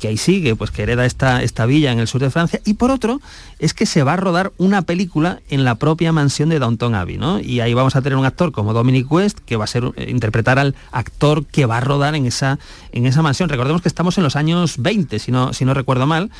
[0.00, 2.74] que ahí sigue, pues que hereda esta, esta villa en el sur de Francia, y
[2.74, 3.20] por otro
[3.58, 7.18] es que se va a rodar una película en la propia mansión de Downton Abbey,
[7.18, 7.40] ¿no?
[7.40, 10.10] Y ahí vamos a tener un actor como Dominic West, que va a ser eh,
[10.10, 12.58] interpretar al actor que va a rodar en esa,
[12.92, 13.48] en esa mansión.
[13.48, 16.30] Recordemos que estamos en los años 20, si no, si no recuerdo mal,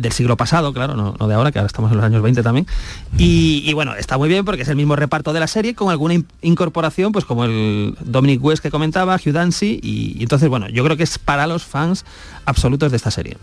[0.00, 2.42] del siglo pasado, claro, no, no de ahora, que ahora estamos en los años 20
[2.42, 2.66] también.
[3.18, 5.90] Y, y bueno, está muy bien porque es el mismo reparto de la serie con
[5.90, 10.48] alguna in- incorporación, pues como el Dominic West que comentaba, Hugh Dancy, y, y entonces,
[10.48, 12.04] bueno, yo creo que es para los fans
[12.46, 13.36] absolutos de esta serie.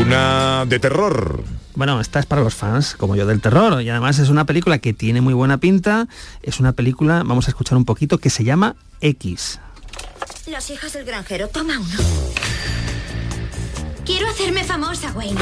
[0.00, 1.42] Una de terror.
[1.74, 3.80] Bueno, esta es para los fans, como yo, del terror.
[3.82, 6.08] Y además es una película que tiene muy buena pinta.
[6.42, 9.60] Es una película, vamos a escuchar un poquito, que se llama X.
[10.50, 11.98] Los hijos del granjero, toma uno.
[14.06, 15.40] Quiero hacerme famosa, Wayne.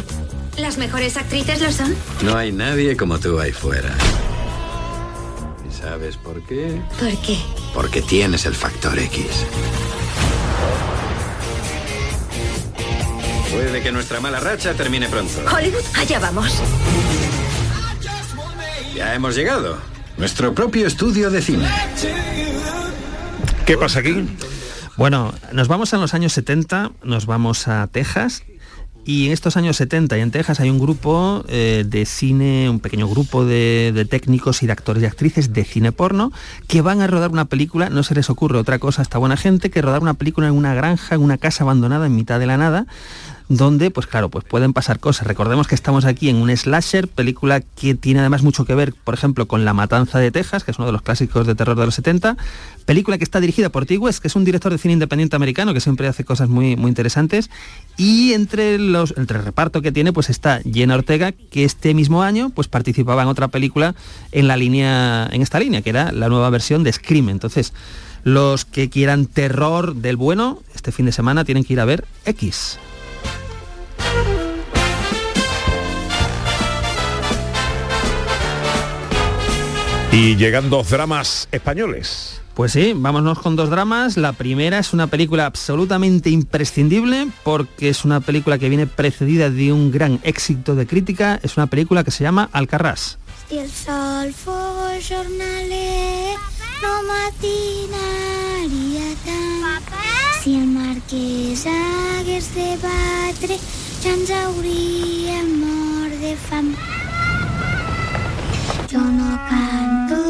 [0.58, 1.94] ¿Las mejores actrices lo son?
[2.22, 3.94] No hay nadie como tú ahí fuera.
[5.68, 6.80] ¿Y sabes por qué?
[6.98, 7.38] ¿Por qué?
[7.72, 9.26] Porque tienes el factor X.
[13.52, 15.40] Puede que nuestra mala racha termine pronto.
[15.54, 16.52] Hollywood, allá vamos.
[18.94, 19.78] Ya hemos llegado.
[20.16, 21.68] Nuestro propio estudio de cine.
[23.64, 24.26] ¿Qué pasa aquí?
[24.96, 28.44] Bueno, nos vamos a los años 70, nos vamos a Texas.
[29.04, 32.80] Y en estos años 70 y en Texas hay un grupo eh, de cine, un
[32.80, 36.32] pequeño grupo de, de técnicos y de actores y actrices de cine porno
[36.66, 39.36] que van a rodar una película, no se les ocurre otra cosa a esta buena
[39.36, 42.46] gente que rodar una película en una granja, en una casa abandonada en mitad de
[42.46, 42.86] la nada,
[43.48, 45.26] donde, pues claro, pues pueden pasar cosas.
[45.26, 49.14] Recordemos que estamos aquí en un slasher, película que tiene además mucho que ver, por
[49.14, 51.86] ejemplo, con La Matanza de Texas, que es uno de los clásicos de terror de
[51.86, 52.36] los 70,
[52.84, 53.96] película que está dirigida por T.
[53.96, 57.50] Que es un director de cine independiente americano que siempre hace cosas muy, muy interesantes,
[57.96, 62.50] y entre los el reparto que tiene, pues está Jenna Ortega, que este mismo año
[62.50, 63.94] pues participaba en otra película
[64.32, 67.30] en la línea, en esta línea, que era la nueva versión de Scream.
[67.30, 67.72] Entonces,
[68.22, 72.04] los que quieran terror del bueno, este fin de semana tienen que ir a ver
[72.24, 72.78] X.
[80.16, 82.40] Y llegan dos dramas españoles.
[82.54, 84.16] Pues sí, vámonos con dos dramas.
[84.16, 89.74] La primera es una película absolutamente imprescindible porque es una película que viene precedida de
[89.74, 91.38] un gran éxito de crítica.
[91.42, 93.18] Es una película que se llama Alcarrás.
[93.50, 96.38] Si el sol fos jornaler,
[96.80, 98.24] no matinaria
[99.26, 99.84] tant.
[100.42, 103.58] Si el marquès hagués de batre,
[104.00, 106.72] ja ens hauríem mort de fam.
[108.96, 110.20] Jo no canto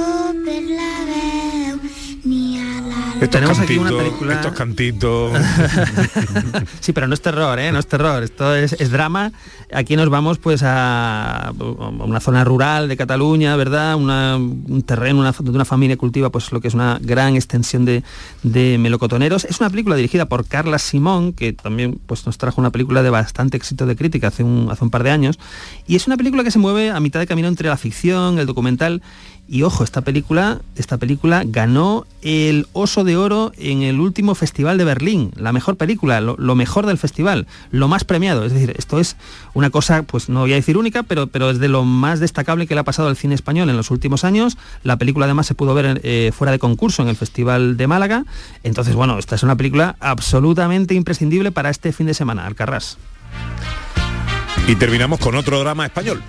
[0.44, 1.75] per la veu,
[3.16, 5.32] Estos Tenemos aquí una cantitos, película- Estos cantitos.
[6.80, 7.72] sí, pero no es terror, ¿eh?
[7.72, 9.32] No es terror, esto es, es drama.
[9.72, 13.96] Aquí nos vamos pues a, a una zona rural de Cataluña, ¿verdad?
[13.96, 17.84] Una- un terreno una, donde una familia cultiva pues lo que es una gran extensión
[17.84, 18.02] de,
[18.42, 19.44] de melocotoneros.
[19.46, 23.10] Es una película dirigida por Carla Simón, que también pues nos trajo una película de
[23.10, 25.38] bastante éxito de crítica hace un, hace un par de años.
[25.86, 28.46] Y es una película que se mueve a mitad de camino entre la ficción, el
[28.46, 29.02] documental
[29.48, 34.76] y ojo, esta película, esta película ganó el Oso de Oro en el último Festival
[34.76, 38.44] de Berlín, la mejor película, lo, mejor del festival, lo más premiado.
[38.44, 39.16] Es decir, esto es
[39.54, 42.66] una cosa, pues no voy a decir única, pero, pero es de lo más destacable
[42.66, 44.58] que le ha pasado al cine español en los últimos años.
[44.82, 48.24] La película además se pudo ver eh, fuera de concurso en el Festival de Málaga.
[48.64, 52.98] Entonces, bueno, esta es una película absolutamente imprescindible para este fin de semana, Alcarrás.
[54.66, 56.22] Y terminamos con otro drama español.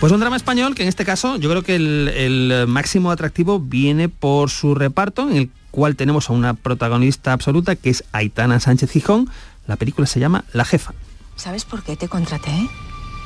[0.00, 3.60] Pues un drama español que en este caso yo creo que el, el máximo atractivo
[3.60, 8.58] viene por su reparto, en el cual tenemos a una protagonista absoluta que es Aitana
[8.60, 9.28] Sánchez Gijón.
[9.66, 10.94] La película se llama La Jefa.
[11.36, 12.68] ¿Sabes por qué te contraté?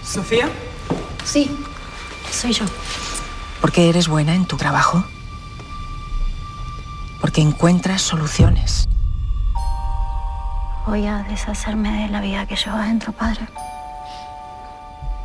[0.04, 0.48] ¿Sofía?
[1.24, 1.50] Sí,
[2.32, 2.64] soy yo.
[3.60, 5.04] Porque eres buena en tu trabajo.
[7.20, 8.88] Porque encuentras soluciones.
[10.86, 13.46] Voy a deshacerme de la vida que llevo adentro, padre.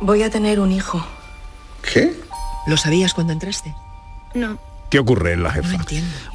[0.00, 1.04] Voy a tener un hijo.
[1.92, 2.14] ¿Qué?
[2.66, 3.74] ¿Lo sabías cuando entraste?
[4.34, 4.58] No.
[4.90, 5.76] ¿Qué ocurre en la jefa?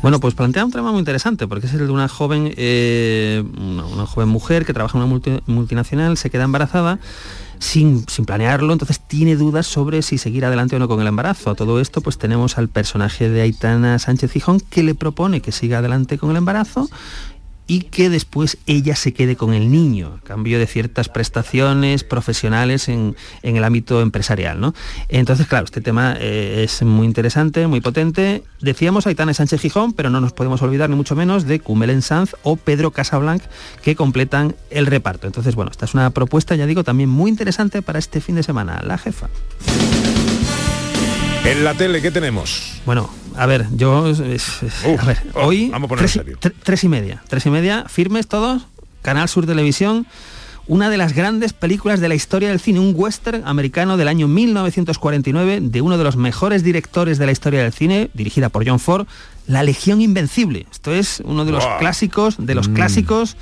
[0.02, 3.86] Bueno, pues plantea un tema muy interesante, porque es el de una joven, eh, una,
[3.86, 7.00] una joven mujer que trabaja en una multi- multinacional, se queda embarazada
[7.60, 11.52] sin, sin planearlo, entonces tiene dudas sobre si seguir adelante o no con el embarazo.
[11.52, 15.52] A todo esto, pues tenemos al personaje de Aitana Sánchez Gijón que le propone que
[15.54, 16.90] siga adelante con el embarazo
[17.70, 22.90] y que después ella se quede con el niño, a cambio de ciertas prestaciones profesionales
[22.90, 24.60] en, en el ámbito empresarial.
[24.60, 24.74] ¿no?
[25.08, 28.44] Entonces, claro, este tema eh, es muy interesante, muy potente.
[28.60, 32.36] Decíamos Aitana Sánchez Gijón, pero no nos podemos olvidar ni mucho menos de Cumelen Sanz
[32.42, 33.44] o Pedro Casablanc,
[33.84, 35.28] que completan el reparto.
[35.28, 38.42] Entonces, bueno, esta es una propuesta, ya digo, también muy interesante para este fin de
[38.42, 38.82] semana.
[38.84, 39.30] La jefa.
[41.46, 42.74] En la tele, ¿qué tenemos?
[42.86, 44.08] Bueno, a ver, yo...
[44.10, 44.62] es- es-
[45.00, 45.70] a ver, oh, hoy...
[45.70, 46.38] vamos a poner tres, y- serio.
[46.40, 47.24] tre- tres y media.
[47.28, 48.64] Tres y media, firmes todos.
[49.02, 50.06] Canal Sur Televisión.
[50.68, 54.28] Una de las grandes películas de la historia del cine, un western americano del año
[54.28, 58.80] 1949 de uno de los mejores directores de la historia del cine, dirigida por John
[58.80, 59.08] Ford,
[59.48, 60.68] La Legión Invencible.
[60.72, 62.74] Esto es uno de los clásicos, de los Mm.
[62.76, 63.36] clásicos.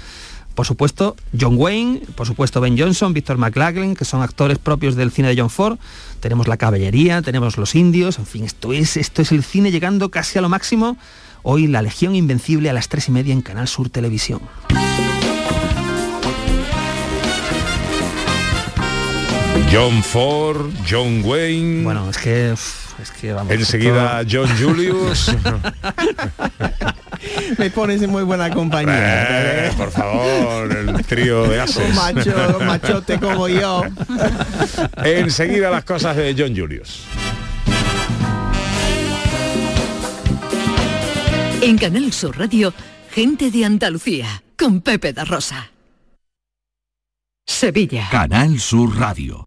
[0.57, 5.11] Por supuesto, John Wayne, por supuesto Ben Johnson, Víctor McLaglen, que son actores propios del
[5.11, 5.77] cine de John Ford.
[6.19, 10.09] Tenemos la caballería, tenemos los indios, en fin, esto es, esto es el cine llegando
[10.09, 10.97] casi a lo máximo.
[11.43, 14.41] Hoy la Legión Invencible a las tres y media en Canal Sur Televisión.
[19.71, 21.83] John Ford, John Wayne.
[21.83, 22.55] Bueno, es que
[23.01, 23.53] es que vamos.
[23.53, 25.35] Enseguida John Julius.
[27.57, 29.67] Me pones en muy buena compañía.
[29.67, 31.89] Eh, por favor, el trío de ases.
[31.89, 33.83] Un macho, un machote como yo.
[35.03, 37.03] Enseguida las cosas de John Julius.
[41.61, 42.73] En Canal Sur Radio,
[43.11, 45.71] gente de Andalucía, con Pepe da Rosa.
[47.45, 48.07] Sevilla.
[48.11, 49.46] Canal Sur Radio.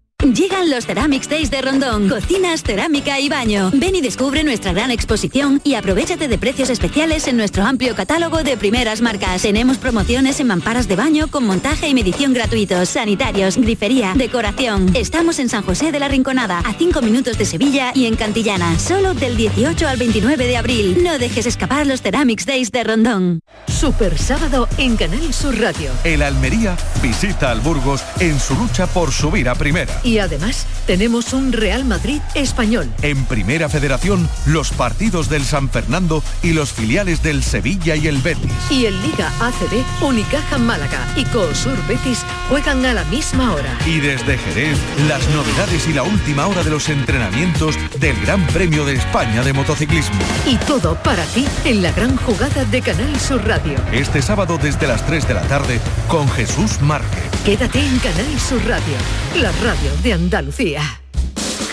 [0.21, 2.07] Llegan los Ceramics Days de Rondón.
[2.07, 3.71] Cocinas, cerámica y baño.
[3.73, 8.43] Ven y descubre nuestra gran exposición y aprovechate de precios especiales en nuestro amplio catálogo
[8.43, 9.41] de primeras marcas.
[9.41, 14.95] Tenemos promociones en mamparas de baño con montaje y medición gratuitos, sanitarios, grifería, decoración.
[14.95, 18.77] Estamos en San José de la Rinconada, a 5 minutos de Sevilla y en Cantillana.
[18.77, 21.03] Solo del 18 al 29 de abril.
[21.03, 23.39] No dejes escapar los Ceramics Days de Rondón.
[23.67, 25.89] Super sábado en Canal Sur Radio.
[26.03, 29.99] El Almería visita al Burgos en su lucha por subir a primera.
[30.03, 32.89] Y además tenemos un Real Madrid español.
[33.01, 38.17] En Primera Federación, los partidos del San Fernando y los filiales del Sevilla y el
[38.17, 38.51] Betis.
[38.69, 43.77] Y en Liga ACB, Unicaja Málaga y Coosur Betis juegan a la misma hora.
[43.85, 48.85] Y desde Jerez, las novedades y la última hora de los entrenamientos del Gran Premio
[48.85, 50.19] de España de motociclismo.
[50.45, 53.79] Y todo para ti en la gran jugada de Canal Sur Radio.
[53.91, 57.23] Este sábado desde las 3 de la tarde con Jesús Márquez.
[57.45, 58.95] Quédate en Canal Sur Radio,
[59.35, 60.81] la radio de Andalucía.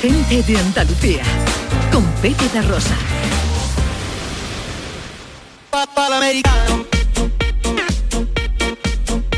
[0.01, 1.23] Gente de Andalucía,
[1.91, 2.97] con Pepe da Rosa.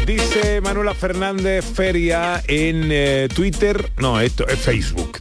[0.06, 5.18] Dice Manuela Fernández Feria en eh, Twitter, no, esto es Facebook.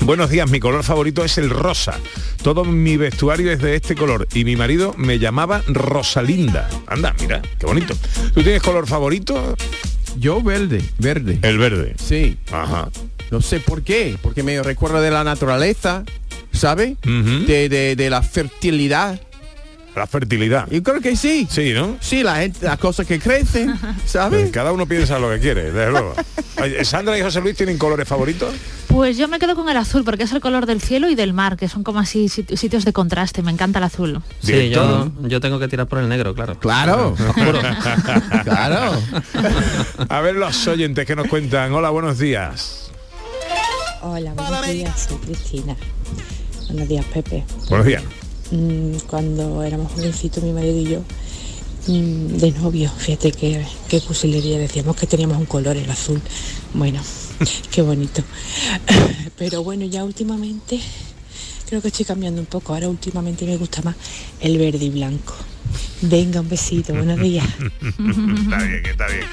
[0.00, 1.98] Buenos días, mi color favorito es el rosa.
[2.42, 6.68] Todo mi vestuario es de este color y mi marido me llamaba Rosalinda.
[6.86, 7.94] Anda, mira, qué bonito.
[8.32, 9.54] ¿Tú tienes color favorito?
[10.18, 11.38] Yo verde, verde.
[11.42, 11.94] El verde.
[12.02, 12.36] Sí.
[12.50, 12.88] Ajá.
[13.30, 16.04] No sé por qué, porque me recuerda de la naturaleza,
[16.52, 16.96] ¿sabe?
[17.04, 19.20] de, de- de la fertilidad.
[19.94, 20.68] La fertilidad.
[20.70, 21.46] Yo creo que sí.
[21.50, 21.96] Sí, ¿no?
[22.00, 23.72] Sí, la gente, las cosas que crecen,
[24.04, 24.50] ¿sabes?
[24.50, 26.14] Cada uno piensa lo que quiere, desde luego.
[26.84, 28.54] Sandra y José Luis tienen colores favoritos.
[28.88, 31.32] Pues yo me quedo con el azul porque es el color del cielo y del
[31.34, 33.42] mar, que son como así sit- sitios de contraste.
[33.42, 34.22] Me encanta el azul.
[34.42, 36.58] Sí, yo, yo tengo que tirar por el negro, claro.
[36.58, 37.14] Claro.
[38.44, 38.92] Claro.
[40.08, 41.72] A ver los oyentes que nos cuentan.
[41.72, 42.90] Hola, buenos días.
[44.02, 45.76] Hola, buenos días, soy Cristina.
[46.68, 47.44] Buenos días, Pepe.
[47.68, 48.02] Buenos días.
[48.52, 51.00] Mm, Cuando éramos jovencitos, mi marido y yo,
[51.86, 56.20] de novio, fíjate qué, qué cursilería, decíamos que teníamos un color, el azul.
[56.74, 57.00] Bueno,
[57.70, 58.22] qué bonito.
[59.38, 60.80] Pero bueno, ya últimamente
[61.68, 62.74] creo que estoy cambiando un poco.
[62.74, 63.96] Ahora últimamente me gusta más
[64.40, 65.34] el verde y blanco.
[66.02, 67.46] Venga, un besito, buenos días.
[67.58, 69.26] está bien, está bien.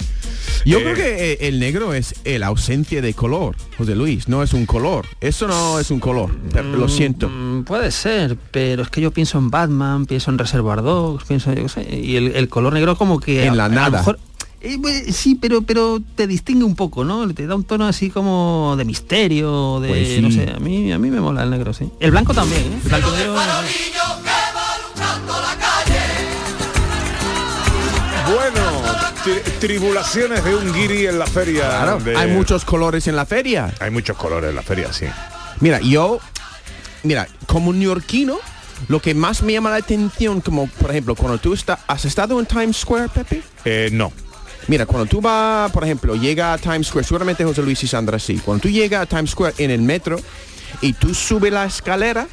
[0.66, 4.44] Yo Eh, creo que eh, el negro es la ausencia de color, José Luis, no
[4.44, 5.06] es un color.
[5.20, 6.32] Eso no es un color,
[6.76, 7.28] lo siento.
[7.30, 11.52] Mm, Puede ser, pero es que yo pienso en Batman, pienso en Reservoir Dogs, pienso,
[11.54, 13.44] yo qué sé, y el, el color negro como que...
[13.46, 13.98] En a- la a lo nada.
[14.00, 14.20] mejor-
[14.66, 17.28] eh, pues, sí, pero pero te distingue un poco, ¿no?
[17.34, 20.22] Te da un tono así como de misterio, de Pues sí.
[20.22, 21.90] no sé, a mí a mí me mola el negro, sí.
[22.00, 22.80] El blanco también, ¿eh?
[22.82, 23.36] El blanco y negro,
[29.24, 31.68] tri- tribulaciones de un guiri en la feria.
[31.70, 33.74] Claro, de- hay muchos colores en la feria.
[33.80, 35.06] Hay muchos colores en la feria, sí.
[35.60, 36.20] Mira, yo,
[37.04, 38.38] mira, como neoyorquino,
[38.88, 42.40] lo que más me llama la atención, como por ejemplo, cuando tú estás, ¿has estado
[42.40, 43.42] en Times Square, Pepe?
[43.66, 44.12] Eh, no.
[44.68, 48.18] Mira, cuando tú vas, por ejemplo, llega a Times Square, seguramente José Luis y Sandra
[48.20, 50.20] sí, cuando tú llegas a Times Square en el metro
[50.82, 52.28] y tú subes la escalera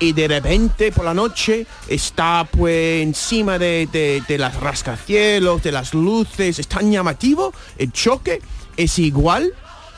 [0.00, 5.72] y de repente por la noche está pues encima de, de, de las rascacielos, de
[5.72, 8.40] las luces, es tan llamativo, el choque
[8.76, 9.52] es igual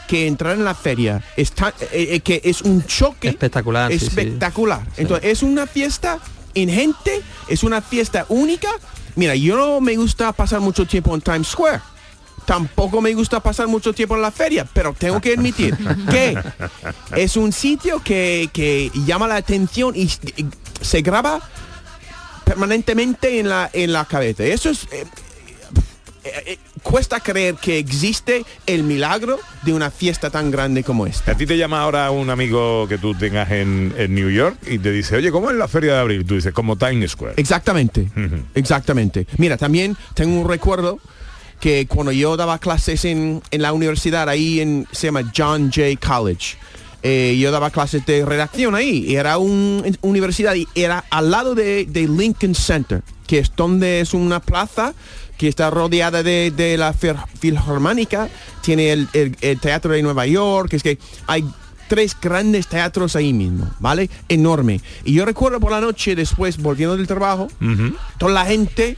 [0.09, 3.98] que entrar en la feria, es tan- eh, eh, que es un choque Espectacular, sí,
[4.01, 4.07] sí.
[4.07, 4.82] espectacular.
[4.96, 6.18] Entonces, es una fiesta
[6.55, 8.68] ingente, es una fiesta única.
[9.16, 11.80] Mira, yo no me gusta pasar mucho tiempo en Times Square.
[12.51, 15.76] Tampoco me gusta pasar mucho tiempo en la feria, pero tengo que admitir
[16.11, 16.36] que
[17.14, 20.46] es un sitio que, que llama la atención y, y
[20.80, 21.40] se graba
[22.44, 24.42] permanentemente en la, en la cabeza.
[24.42, 24.82] Eso es...
[24.90, 25.05] eh,
[26.24, 31.30] eh, eh, cuesta creer que existe el milagro de una fiesta tan grande como esta.
[31.30, 34.80] A ti te llama ahora un amigo que tú tengas en, en New York y
[34.80, 36.26] te dice, oye, ¿cómo es la feria de abril?
[36.26, 37.34] Tú dices, como Times Square.
[37.36, 38.11] Exactamente,
[38.57, 39.28] exactamente.
[39.36, 40.98] Mira, también tengo un recuerdo
[41.61, 45.96] que cuando yo daba clases en, en la universidad, ahí en, se llama John Jay
[45.96, 46.56] College,
[47.02, 49.04] eh, yo daba clases de redacción ahí.
[49.06, 54.00] Y era una universidad y era al lado de, de Lincoln Center, que es donde
[54.00, 54.94] es una plaza
[55.38, 58.28] que está rodeada de, de la Fil- Filharmónica,
[58.62, 61.44] tiene el, el- el Teatro de Nueva York, es que hay
[61.88, 64.08] tres grandes teatros ahí mismo, ¿vale?
[64.28, 64.80] Enorme.
[65.04, 67.48] Y yo recuerdo por la noche, después, volviendo del trabajo,
[68.18, 68.96] toda la gente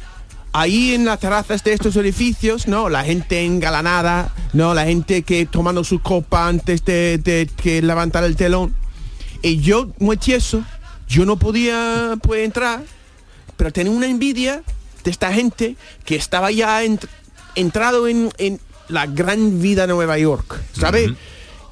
[0.52, 2.88] ahí en las terrazas de estos edificios, ¿no?
[2.88, 4.74] La gente engalanada, ¿no?
[4.74, 8.74] La gente que tomando su copa antes de, de que levantar el telón.
[9.42, 10.62] Y yo, muy tieso,
[11.08, 12.82] yo no podía pues, entrar,
[13.56, 14.62] pero tenía una envidia
[15.04, 17.08] de esta gente que estaba ya ent-
[17.54, 21.10] entrado en, en la gran vida de Nueva York, ¿sabes?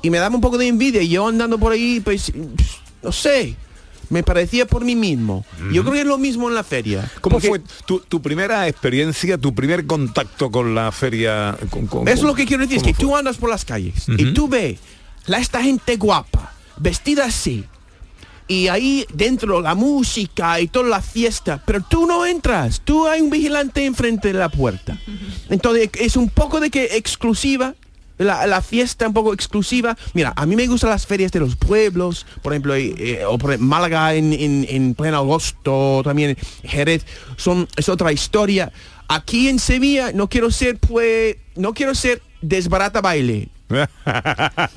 [0.03, 1.03] Y me daba un poco de envidia.
[1.03, 2.33] Y yo andando por ahí, pues,
[3.03, 3.55] no sé,
[4.11, 5.45] me parecía por mí mismo.
[5.73, 7.11] Yo creo que es lo mismo en la feria.
[7.21, 11.57] ¿Cómo Porque- fue tu, tu primera experiencia, tu primer contacto con la feria?
[11.71, 13.05] con- es con- lo que quiero decir, es que fue?
[13.05, 14.79] tú andas por las calles y tú ves
[15.27, 17.65] la, esta gente guapa, vestida así,
[18.49, 23.21] y ahí dentro la música y toda la fiesta, pero tú no entras, tú hay
[23.21, 24.99] un vigilante enfrente de la puerta.
[25.49, 27.75] Entonces es un poco de que exclusiva.
[28.21, 29.97] La, la fiesta un poco exclusiva.
[30.15, 33.39] Mira, a mí me gustan las ferias de los pueblos, por ejemplo, eh, eh, o
[33.39, 37.07] por Málaga en, en, en pleno agosto, también Jerez,
[37.37, 38.73] son, es otra historia.
[39.09, 43.49] Aquí en Sevilla no quiero ser, pues, no quiero ser desbarata baile.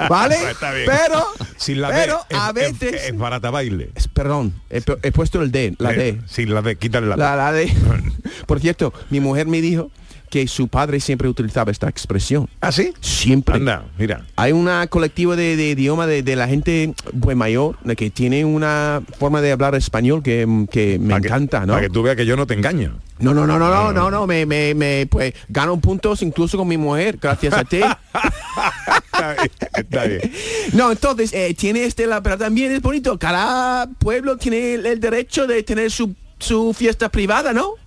[0.10, 0.38] ¿Vale?
[0.38, 0.86] Bien.
[0.88, 1.26] Pero,
[1.58, 3.04] Sin la pero D, es- a es- veces...
[3.10, 3.90] Es, barata baile.
[4.14, 6.22] perdón, he, pu- he puesto el D, la D.
[6.28, 7.72] Sin la D, quítale la, La, la D.
[8.48, 9.92] Por cierto, mi mujer me dijo
[10.34, 12.50] que su padre siempre utilizaba esta expresión.
[12.60, 12.92] ¿Ah, sí?
[13.02, 13.54] Siempre.
[13.54, 14.26] Anda, mira.
[14.36, 19.04] Hay una colectiva de, de idioma de, de la gente pues mayor que tiene una
[19.20, 21.74] forma de hablar español que, que me encanta, ¿no?
[21.74, 23.00] Para que tú veas que yo no te engaño.
[23.20, 26.68] No, no, no, no, no, no, no, me, me, me, pues gano puntos incluso con
[26.68, 27.82] mi mujer, gracias a ti.
[29.76, 30.34] Está bien.
[30.74, 35.00] No, entonces, eh, tiene este, la, pero también es bonito, cada pueblo tiene el, el
[35.00, 37.83] derecho de tener su, su fiesta privada, ¿no?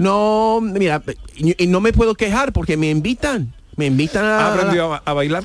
[0.00, 1.02] No, mira,
[1.36, 4.48] y, y no me puedo quejar porque me invitan, me invitan a...
[4.48, 5.44] ¿Has aprendido a, a bailar?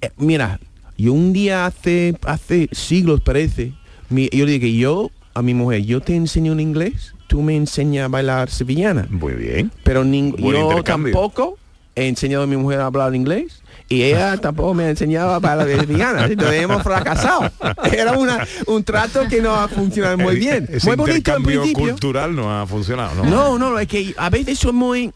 [0.00, 0.60] Eh, mira,
[0.98, 3.72] yo un día hace, hace siglos parece,
[4.10, 7.56] mi- yo le dije, yo a mi mujer, yo te enseño en inglés, tú me
[7.56, 9.06] enseñas a bailar sevillana.
[9.10, 9.70] Muy bien.
[9.84, 11.58] Pero ning- yo tampoco
[11.94, 15.38] he enseñado a mi mujer a hablar inglés y ella tampoco me ha enseñado a
[15.38, 16.26] bailar sevillana.
[16.26, 17.50] Entonces hemos fracasado.
[17.92, 20.68] Era una, un trato que no ha funcionado muy bien.
[20.70, 21.90] Ese Muy bonito en principio.
[21.90, 23.24] cultural no ha funcionado, ¿no?
[23.24, 25.12] No, no, no, es que a veces soy muy...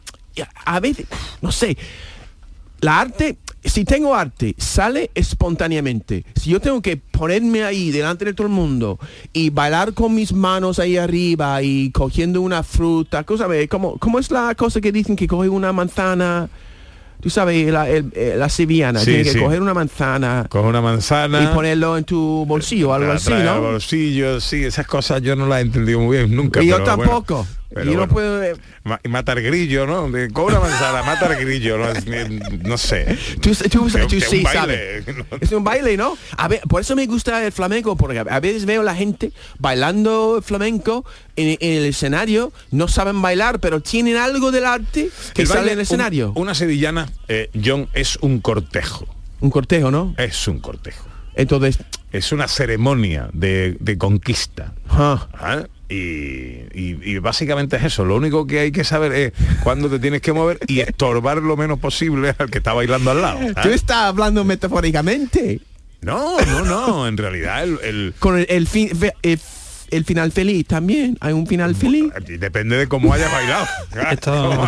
[0.64, 1.06] A veces,
[1.42, 1.76] no sé,
[2.80, 6.24] la arte, si tengo arte, sale espontáneamente.
[6.36, 8.98] Si yo tengo que ponerme ahí delante de todo el mundo
[9.32, 14.30] y bailar con mis manos ahí arriba y cogiendo una fruta, cosa, ¿cómo, ¿cómo es
[14.30, 16.48] la cosa que dicen que coge una manzana?
[17.20, 19.38] Tú sabes, la, el- eh, la sevillana, Sí, tiene que sí.
[19.38, 21.42] coger una manzana Coge una manzana.
[21.42, 23.60] y ponerlo en tu bolsillo algo así, ¿no?
[23.60, 26.62] bolsillo, sí, esas cosas yo no las he entendido muy bien nunca.
[26.62, 27.46] Y yo bueno.
[27.72, 28.08] Pero bueno.
[28.12, 28.42] puedo...
[28.42, 28.54] eh,
[28.84, 30.04] Ma- y matar grillo, ¿no?
[30.06, 31.86] Una manzana, matar grillo, no,
[32.62, 33.16] no sé.
[33.40, 35.02] Tú, tú- Que- tú que un sí baile.
[35.02, 35.04] sabes.
[35.40, 36.16] Es un baile, ¿no?
[36.36, 40.40] A ver, por eso me gusta el flamenco, porque a- veces veo la gente bailando
[40.44, 41.04] flamenco
[41.36, 45.60] en, en el escenario, no saben bailar, pero tienen algo del arte que El sale
[45.60, 46.32] baile, en el escenario.
[46.34, 49.06] un- una sevillana, eh, John, es un cortejo.
[49.40, 50.14] Un cortejo, ¿no?
[50.18, 51.06] Es un cortejo.
[51.34, 51.78] Entonces,
[52.12, 54.74] Es una ceremonia de, de conquista.
[55.91, 58.05] Y, y- y básicamente es eso.
[58.05, 59.32] Lo único que hay que saber es
[59.64, 63.20] cuándo te tienes que mover y estorbar lo menos posible al que está bailando al
[63.20, 63.41] lado.
[63.57, 63.62] ¿ah?
[63.62, 65.61] tú estás hablando metafóricamente.
[66.01, 67.07] No, no, no.
[67.09, 68.91] En realidad el, el- Con el, el fin-
[69.22, 69.41] el,
[69.91, 71.18] el final feliz también.
[71.20, 72.12] Hay un final feliz.
[72.38, 73.66] depende de cómo hayas bailado.
[74.12, 74.66] Esto-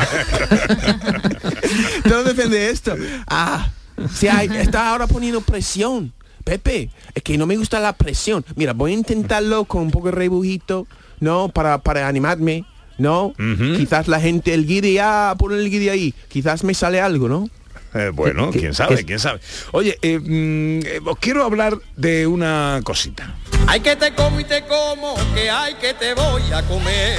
[2.09, 2.95] Todo depende de esto.
[3.29, 3.71] Ah,
[4.15, 6.13] si hay, está ahora poniendo presión.
[6.45, 8.45] Pepe, es que no me gusta la presión.
[8.57, 10.89] Mira, voy a intentarlo con un poco de rebujito,
[11.23, 11.49] ¿no?
[11.49, 12.65] Para, para animarme,
[12.99, 13.33] ¿no?
[13.79, 16.13] Quizás la gente, el guide, ah, pon el guide ahí.
[16.29, 17.49] Quizás me sale algo, ¿no?
[17.95, 19.41] Eh, bueno, ¿Qué- quién qué- sabe, qué- quién sabe.
[19.73, 23.35] Oye, eh, mm, eh, os quiero hablar de una cosita.
[23.67, 27.19] Hay que te como y te como, que hay que te voy a comer.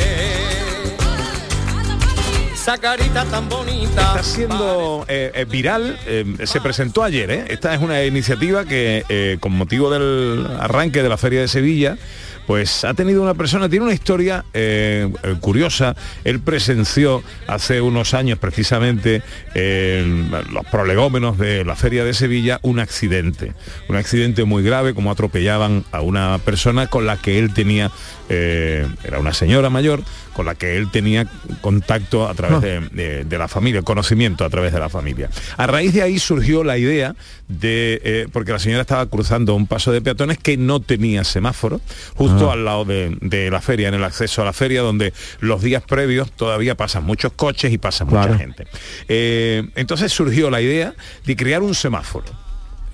[2.54, 4.02] Esa carita tan bonita.
[4.02, 7.46] Está siendo eh, eh, viral, eh, se presentó ayer, ¿eh?
[7.50, 11.98] Esta es una iniciativa que, eh, con motivo del arranque de la Feria de Sevilla,
[12.48, 15.96] pues ha tenido una persona, tiene una historia eh, eh, curiosa.
[16.24, 19.22] Él presenció hace unos años precisamente
[19.56, 23.54] en los prolegómenos de la Feria de Sevilla un accidente.
[23.88, 27.92] Un accidente muy grave, como atropellaban a una persona con la que él tenía,
[28.30, 30.02] eh, era una señora mayor,
[30.34, 31.28] con la que él tenía
[31.62, 35.30] contacto a través de, de- de la familia, conocimiento a través de la familia.
[35.58, 37.16] A raíz de ahí surgió la idea
[37.48, 41.80] de, eh, porque la señora estaba cruzando un paso de peatones que no tenía semáforo,
[42.16, 42.54] justo Ah.
[42.54, 45.84] al lado de, de la feria, en el acceso a la feria, donde los días
[45.84, 48.68] previos todavía pasan muchos coches y pasa mucha gente.
[49.08, 50.94] Eh, entonces surgió la idea
[51.26, 52.26] de crear un semáforo.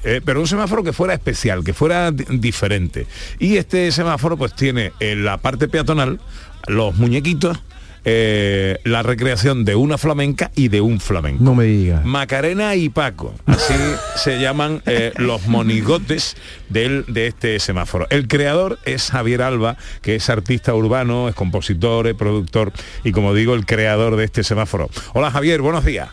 [0.03, 3.05] Eh, pero un semáforo que fuera especial, que fuera di- diferente.
[3.37, 6.19] Y este semáforo pues tiene en la parte peatonal
[6.67, 7.57] los muñequitos,
[8.05, 11.43] eh, la recreación de una flamenca y de un flamenco.
[11.43, 12.05] No me digas.
[12.05, 13.73] Macarena y Paco, así
[14.15, 16.35] se llaman eh, los monigotes
[16.69, 18.07] del, de este semáforo.
[18.09, 22.71] El creador es Javier Alba, que es artista urbano, es compositor, es productor
[23.03, 24.89] y como digo, el creador de este semáforo.
[25.13, 26.09] Hola Javier, buenos días.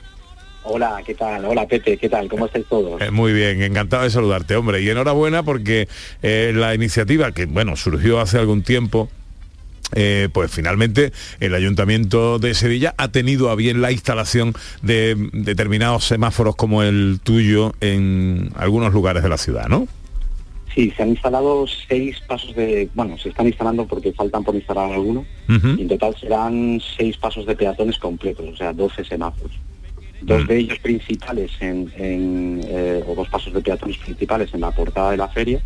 [0.68, 1.44] Hola, ¿qué tal?
[1.44, 2.28] Hola Pepe, ¿qué tal?
[2.28, 3.00] ¿Cómo estáis todos?
[3.00, 4.82] Eh, muy bien, encantado de saludarte, hombre.
[4.82, 5.88] Y enhorabuena porque
[6.22, 9.08] eh, la iniciativa que, bueno, surgió hace algún tiempo,
[9.94, 16.04] eh, pues finalmente el Ayuntamiento de Sevilla ha tenido a bien la instalación de determinados
[16.04, 19.86] semáforos como el tuyo en algunos lugares de la ciudad, ¿no?
[20.74, 22.90] Sí, se han instalado seis pasos de...
[22.94, 25.24] Bueno, se están instalando porque faltan por instalar algunos.
[25.48, 29.52] Y en total serán seis pasos de peatones completos, o sea, 12 semáforos.
[30.20, 30.46] Dos Mm.
[30.46, 35.12] de ellos principales en, en, eh, o dos pasos de peatones principales en la portada
[35.12, 35.62] de la feria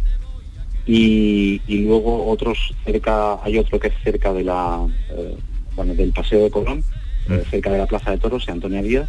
[0.86, 5.36] y, y luego otros cerca, hay otro que es cerca de la, eh,
[5.76, 6.84] bueno, del Paseo de Colón,
[7.30, 7.34] Mm.
[7.34, 9.08] eh, cerca de la Plaza de Toros, de Antonia Díaz,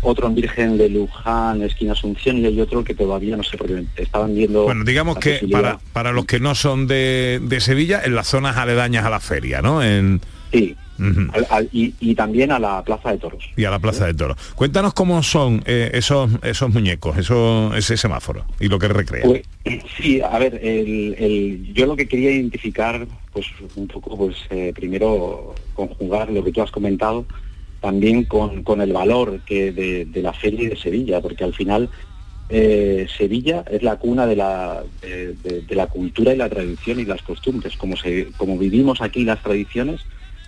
[0.00, 3.84] otro en Virgen de Luján, esquina Asunción, y hay otro que todavía no sé, porque
[3.96, 4.64] estaban viendo...
[4.64, 8.56] Bueno, digamos que para, para los que no son de, de Sevilla, en las zonas
[8.56, 9.82] aledañas a la feria, ¿no?
[9.82, 10.20] En,
[10.52, 10.76] Sí,
[11.10, 11.20] Ujú.
[11.32, 13.44] al- al- y, y también a la Plaza de Toros.
[13.56, 14.36] y a la Plaza de Toros.
[14.54, 19.24] Cuéntanos cómo son eh, esos, esos muñecos, esos, ese semáforo y lo que recrea.
[19.24, 19.42] Pues,
[19.96, 23.46] sí, a ver, el- el- yo lo que quería identificar, pues
[23.76, 27.26] un poco, pues eh, primero conjugar lo que tú has comentado,
[27.80, 31.52] también con, con el valor que de, de la feria y de Sevilla, porque al
[31.54, 31.90] final
[32.48, 37.00] eh, Sevilla es la cuna de la, de, de- de la cultura y la tradición
[37.00, 37.76] y las costumbres.
[37.76, 40.02] Como, se, como vivimos aquí las tradiciones,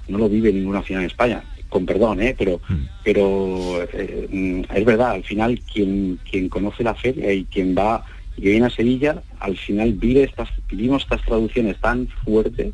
[0.09, 1.43] no lo vive ninguna ciudad en España.
[1.69, 2.35] Con perdón, ¿eh?
[2.39, 2.61] pero,
[3.03, 8.05] pero eh, mm, es verdad, al final quien, quien conoce la feria y quien va
[8.37, 12.73] y que viene a Sevilla, al final vive estas, vivimos estas traducciones tan fuertes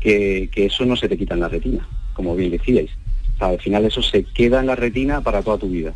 [0.00, 2.90] que, que eso no se te quita en la retina, como bien decíais.
[3.34, 5.92] O sea, al final eso se queda en la retina para toda tu vida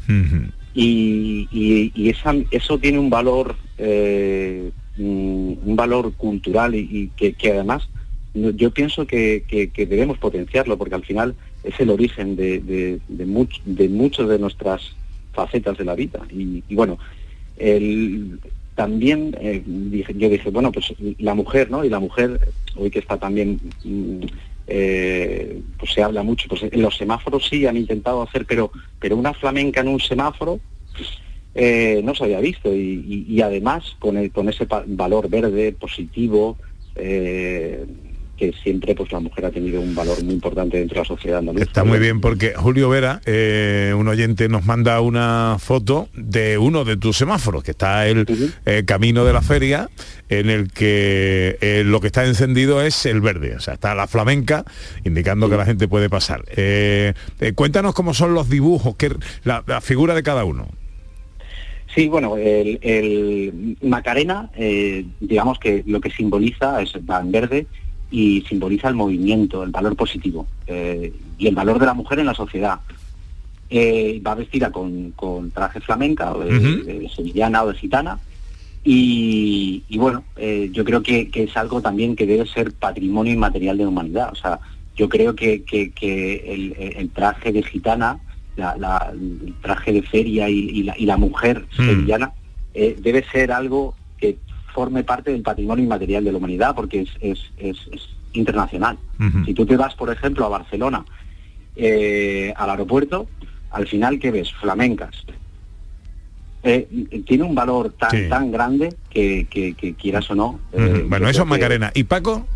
[0.75, 7.11] y, y- y esa- eso tiene un valor eh, mm, un valor cultural y, y
[7.17, 7.89] que, que además
[8.35, 9.45] yo pienso que,
[9.77, 14.39] debemos potenciarlo porque al final es el origen de, de, de much- de muchas de
[14.39, 14.95] nuestras
[15.33, 16.21] facetas de la vida.
[16.31, 16.99] Y, bueno
[18.75, 19.63] también eh,
[20.17, 22.41] yo dije bueno pues la mujer no y la mujer
[22.75, 24.25] hoy que está también mm,
[24.67, 29.17] eh, pues se habla mucho pues en los semáforos sí han intentado hacer pero pero
[29.17, 30.59] una flamenca en un semáforo
[31.55, 32.75] eh, no se había visto.
[32.75, 36.57] Y, además con, ese valor verde positivo
[38.37, 41.39] que siempre pues la mujer ha tenido un valor muy importante dentro de la sociedad
[41.39, 41.65] andaluza.
[41.65, 46.85] Está muy bien porque Julio Vera, eh, un oyente, nos manda una foto de uno
[46.85, 48.27] de tus semáforos, que está el
[48.67, 49.89] eh, camino de la feria,
[50.29, 54.07] en el que eh, lo que está encendido es el verde, o sea, está la
[54.07, 54.65] flamenca,
[55.05, 56.45] indicando que la gente puede pasar.
[57.55, 59.15] Cuéntanos cómo son los dibujos, que,
[59.45, 60.69] la, la figura de cada uno.
[61.95, 67.67] Sí, bueno, el, el Macarena, eh, digamos que lo que simboliza es va en verde
[68.11, 72.27] y simboliza el movimiento, el valor positivo eh, y el valor de la mujer en
[72.27, 72.79] la sociedad.
[73.71, 78.19] Eh, va vestida con, con traje flamenca, o de, sevillana o de gitana.
[78.85, 83.33] Y, y bueno, eh, yo creo que, que es algo también que debe ser patrimonio
[83.33, 84.29] inmaterial de la humanidad.
[84.33, 84.61] O sea,
[84.95, 88.19] yo creo que, que- que el, el traje de gitana,
[88.57, 91.87] la- la- el traje de feria y, y la, y la mujer Mm.
[91.87, 92.33] sevillana
[92.75, 94.37] eh, debe ser algo que
[94.75, 98.03] forme parte del patrimonio inmaterial de la humanidad porque es, es- es- es
[98.33, 98.99] internacional.
[99.47, 101.05] Si tú te vas, por ejemplo, a Barcelona,
[101.77, 103.29] eh, al aeropuerto,
[103.71, 104.53] al final, ¿qué ves?
[104.61, 105.15] Flamencas.
[106.63, 106.89] Eh,
[107.27, 108.29] tiene un valor tan, Sí.
[108.29, 110.61] tan grande que, que- que quieras o no.
[110.73, 111.91] eh, Bueno, eso es Macarena.
[111.95, 112.47] ¿Y Paco?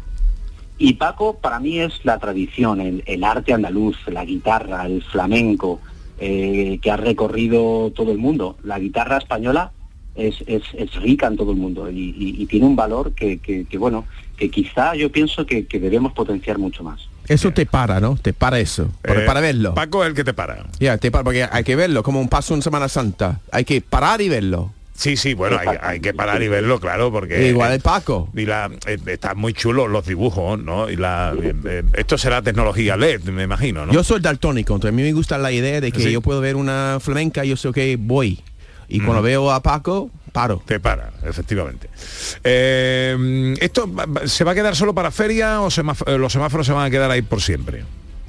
[0.81, 5.81] y Paco para mí es la tradición, el, el arte andaluz, la guitarra, el flamenco,
[6.21, 8.57] eh, que ha recorrido todo el mundo.
[8.65, 9.73] La guitarra española
[10.19, 13.39] es, es- es rica en todo el mundo y, y- y tiene un valor que,
[13.39, 14.05] que- que, bueno,
[14.37, 17.09] que quizá yo pienso que, que debemos potenciar mucho más.
[17.27, 18.17] Eso te para, ¿no?
[18.17, 18.91] Te para eso.
[19.03, 19.75] Para, Eh, para verlo.
[19.75, 20.67] Paco es el que te para.
[20.81, 23.41] Ya, te para, porque hay que verlo, como un paso en Semana Santa.
[23.53, 24.73] Hay que parar y verlo.
[24.95, 27.49] Sí, sí, bueno, hay, hay que parar y verlo, claro, porque...
[27.51, 28.31] Igual el Paco.
[28.35, 30.91] Y la, eh, están muy chulos los dibujos, ¿no?
[30.91, 33.93] Y la, eh, eh, esto será tecnología LED, me imagino, ¿no?
[33.93, 36.11] Yo soy daltónico, entonces a mí me gusta la idea de que Sí.
[36.11, 38.41] yo puedo ver una flamenca y yo sé que voy.
[38.89, 40.63] Y cuando veo a Paco, paro.
[40.65, 41.89] Te para, efectivamente.
[42.43, 43.91] Eh, ¿Esto
[44.25, 47.11] se va a quedar solo para feria o eh, los semáforos se van a quedar
[47.11, 47.85] ahí por siempre?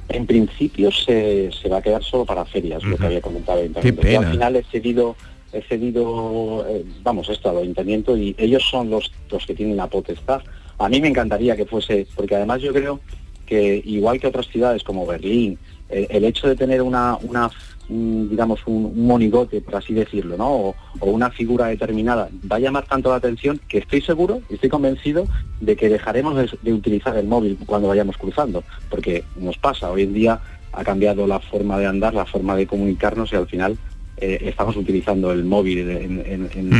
[0.08, 3.72] En principio se, se va a quedar solo para ferias, lo que había comentado el
[3.72, 5.16] Yo al final he cedido,
[5.52, 9.86] he cedido eh, vamos, esto al ayuntamiento y ellos son los, los que tienen la
[9.86, 10.42] potestad.
[10.78, 13.00] A mí me encantaría que fuese, porque además yo creo
[13.46, 15.58] que igual que otras ciudades como Berlín,
[15.88, 17.50] eh, el hecho de tener una, una un,
[17.90, 20.48] digamos, un, monigote, por así decirlo, ¿no?
[20.48, 24.68] O, o una figura determinada, va a llamar tanto la atención que estoy seguro, estoy
[24.70, 25.26] convencido
[25.60, 30.02] de que dejaremos de, de utilizar el móvil cuando vayamos cruzando, porque nos pasa, hoy
[30.02, 30.40] en día
[30.72, 33.76] ha cambiado la forma de andar, la forma de comunicarnos y al final
[34.18, 36.72] eh, estamos utilizando el móvil en, en- en-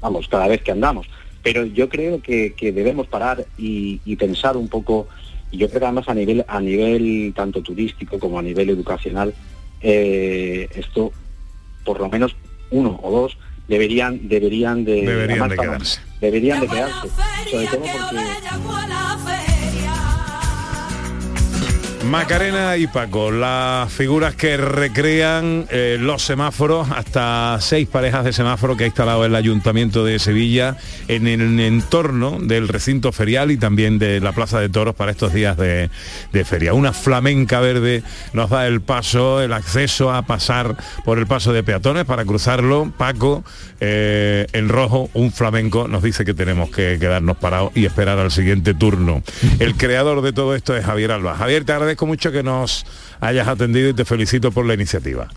[0.00, 1.06] vamos, cada vez que andamos.
[1.42, 5.06] Pero yo creo que, que debemos parar y, y pensar un poco,
[5.50, 9.34] y yo creo que además a nivel, a nivel tanto turístico como a nivel educacional,
[9.88, 11.12] eh, esto
[11.84, 12.34] por lo menos
[12.70, 16.00] uno o dos deberían deberían de Deberían de quedarse.
[16.20, 17.08] deberían de quedarse
[17.50, 19.45] sobre todo porque
[22.08, 28.76] Macarena y Paco, las figuras que recrean eh, los semáforos, hasta seis parejas de semáforos
[28.76, 30.76] que ha instalado el Ayuntamiento de Sevilla
[31.08, 35.32] en el entorno del recinto ferial y también de la Plaza de Toros para estos
[35.32, 35.90] días de,
[36.44, 36.74] feria.
[36.74, 38.02] Una flamenca verde
[38.32, 42.92] nos da el paso, el acceso a pasar por el paso de peatones para cruzarlo.
[42.96, 43.42] Paco,
[43.80, 48.30] eh, en rojo, un flamenco nos dice que tenemos que quedarnos parados y esperar al
[48.30, 49.22] siguiente turno.
[49.58, 51.34] El creador de todo esto es Javier Alba.
[51.34, 52.84] Javier, te agradezco mucho que nos
[53.20, 55.28] hayas atendido y te felicito por la iniciativa.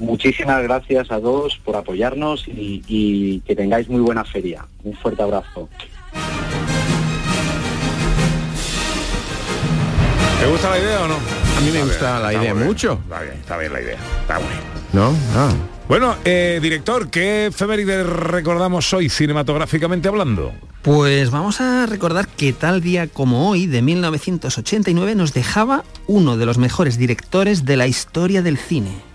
[0.00, 4.66] muchísimas gracias a todos por apoyarnos y, y que tengáis muy buena feria.
[4.82, 5.68] Un fuerte abrazo.
[10.40, 11.14] ¿Te gusta la idea o no?
[11.14, 12.98] A mí me gusta la idea mucho.
[13.04, 13.98] Está bien, está bien la idea.
[14.22, 14.60] Está bien.
[14.92, 15.14] ¿No?
[15.36, 15.52] Ah.
[15.92, 20.50] Bueno, eh, director, ¿qué efeméride recordamos hoy cinematográficamente hablando?
[20.80, 26.46] Pues vamos a recordar que tal día como hoy, de 1989, nos dejaba uno de
[26.46, 29.11] los mejores directores de la historia del cine.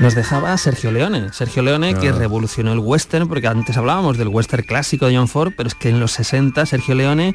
[0.00, 1.30] Nos dejaba Sergio Leone.
[1.32, 2.12] Sergio Leone que Ah.
[2.12, 5.90] revolucionó el western, porque antes hablábamos del western clásico de John Ford, pero es que
[5.90, 7.34] en los 60 Sergio Leone,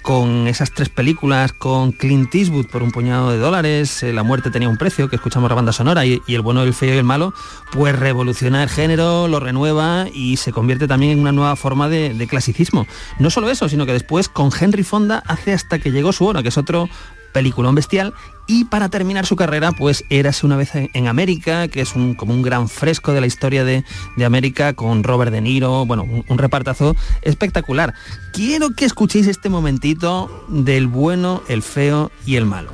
[0.00, 4.50] con esas tres películas, con Clint Eastwood por un puñado de dólares, eh, La muerte
[4.50, 6.96] tenía un precio, que escuchamos la banda sonora, y, y El bueno, el feo y
[6.98, 7.34] el malo,
[7.72, 12.14] pues revoluciona el género, lo renueva y se convierte también en una nueva forma de,
[12.14, 12.86] de clasicismo.
[13.18, 16.42] No solo eso, sino que después con Henry Fonda hace hasta que llegó su hora,
[16.42, 16.88] que es otro
[17.32, 18.14] peliculón bestial
[18.46, 22.34] y para terminar su carrera pues Érase una vez en, América que es un, como
[22.34, 23.84] un gran fresco de la historia de,
[24.16, 27.94] de América con Robert De Niro bueno un, un repartazo espectacular
[28.32, 32.72] quiero que escuchéis este momentito del bueno el feo y el malo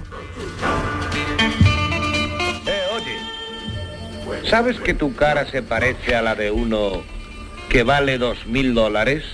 [4.53, 7.03] ¿Sabes que tu cara se parece a la de uno
[7.71, 9.25] que vale dos mil dólares?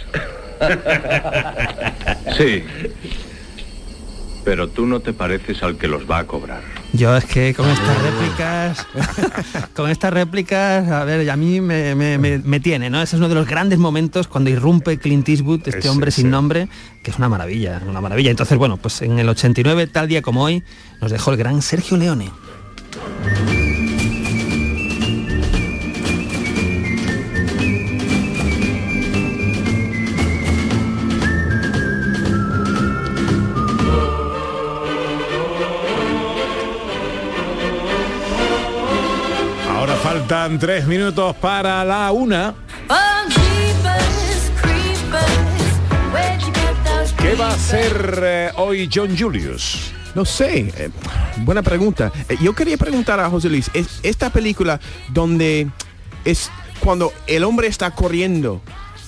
[2.36, 2.62] Sí.
[4.48, 6.62] Pero tú no te pareces al que los va a cobrar.
[6.94, 8.86] yo es que con estas réplicas
[9.76, 13.18] con estas réplicas a ver a mí me, me- me- me tiene no ese es
[13.20, 16.30] uno de los grandes momentos cuando irrumpe Clint Eastwood este Ese, hombre sin ese.
[16.32, 16.68] nombre
[17.02, 20.42] que es una maravilla una maravilla entonces bueno pues en el 89 tal día como
[20.44, 20.62] hoy
[21.02, 22.30] nos dejó el gran Sergio Leone
[40.28, 42.54] faltan tres minutos para la una.
[47.18, 49.90] ¿Qué va a hacer eh, hoy John Julius?
[50.14, 50.90] No sé, eh,
[51.38, 52.12] buena pregunta.
[52.28, 55.68] Eh, yo quería preguntar a José Luis, es esta película donde
[56.26, 56.50] es
[56.80, 58.60] cuando el hombre está corriendo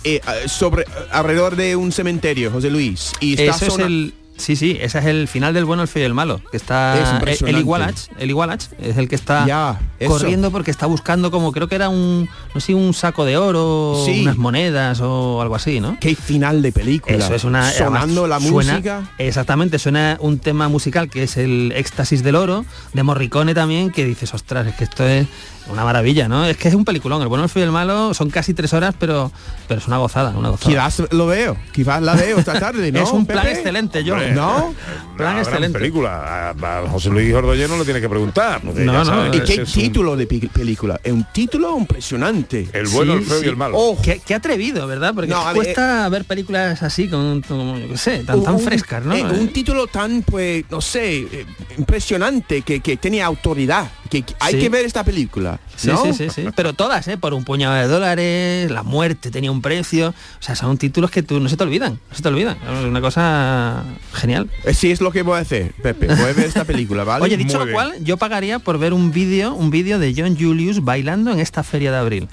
[0.04, 4.76] eh, sobre alrededor de un cementerio, José Luis, y está Eso es el sí sí
[4.80, 7.14] ese es el final del bueno el feo y el malo que Es está el,
[7.16, 7.50] impresionante.
[7.56, 9.80] el Igualach el Igualach es el que está Ya.
[10.06, 14.02] Corriendo porque está buscando como creo que era un no sé un saco de oro,
[14.06, 14.22] Sí.
[14.22, 15.96] unas monedas o algo así, ¿no?
[16.00, 17.16] Qué final de película.
[17.16, 19.02] Eso es una sonando la suena- música.
[19.18, 22.64] Exactamente, suena un tema musical que es el éxtasis del oro
[22.94, 25.26] de Morricone también que dices, ostras, es que esto es
[25.68, 26.44] una maravilla, ¿no?
[26.46, 28.72] Es que es un peliculón, el bueno, el feo y el malo son casi tres
[28.72, 29.30] horas, pero
[29.68, 30.70] pero es una gozada, una gozada.
[30.90, 33.00] Quizás lo veo, quizás la veo esta tarde, ¿no?
[33.04, 34.16] es un plan excelente, yo.
[34.16, 34.74] ¿No?
[34.74, 34.74] Plan
[35.14, 35.78] Una gran excelente.
[35.78, 36.50] película.
[36.50, 38.64] A, a José Luis Ordoñez no lo tiene que preguntar.
[38.64, 40.98] No, no, ¿Y qué es un- título de película?
[41.04, 42.68] Es un título impresionante.
[42.72, 43.46] El bueno, Sí, el feo sí.
[43.46, 43.76] y el malo.
[43.78, 45.12] Oh, Qué, qué atrevido, ¿verdad?
[45.14, 49.14] Porque No, cuesta ver películas así, con, qué sé, tan, tan un- frescas, ¿no?
[49.14, 51.46] eh, un título tan, pues, no sé, eh,
[51.78, 53.90] impresionante, que, que tenía autoridad.
[54.10, 54.60] Que, que hay Sí.
[54.60, 55.60] que ver esta película.
[55.76, 56.02] Sí, ¿no?
[56.02, 56.44] sí, sí, sí.
[56.56, 57.16] Pero todas, ¿eh?
[57.16, 60.08] Por un puñado de dólares, la muerte tenía un precio.
[60.08, 62.00] O sea, son títulos que tú no se te olvidan.
[62.10, 62.56] No se te olvidan.
[62.76, 64.50] Es una cosa genial.
[64.64, 66.06] Eh, Sí, es lo que voy a hacer, Pepe.
[66.08, 67.24] Voy a ver esta película, ¿vale?
[67.24, 67.74] Oye, dicho Muy lo bien.
[67.74, 71.62] cual, yo pagaría por ver un vídeo, un vídeo de John Julius bailando en esta
[71.62, 72.28] feria de abril.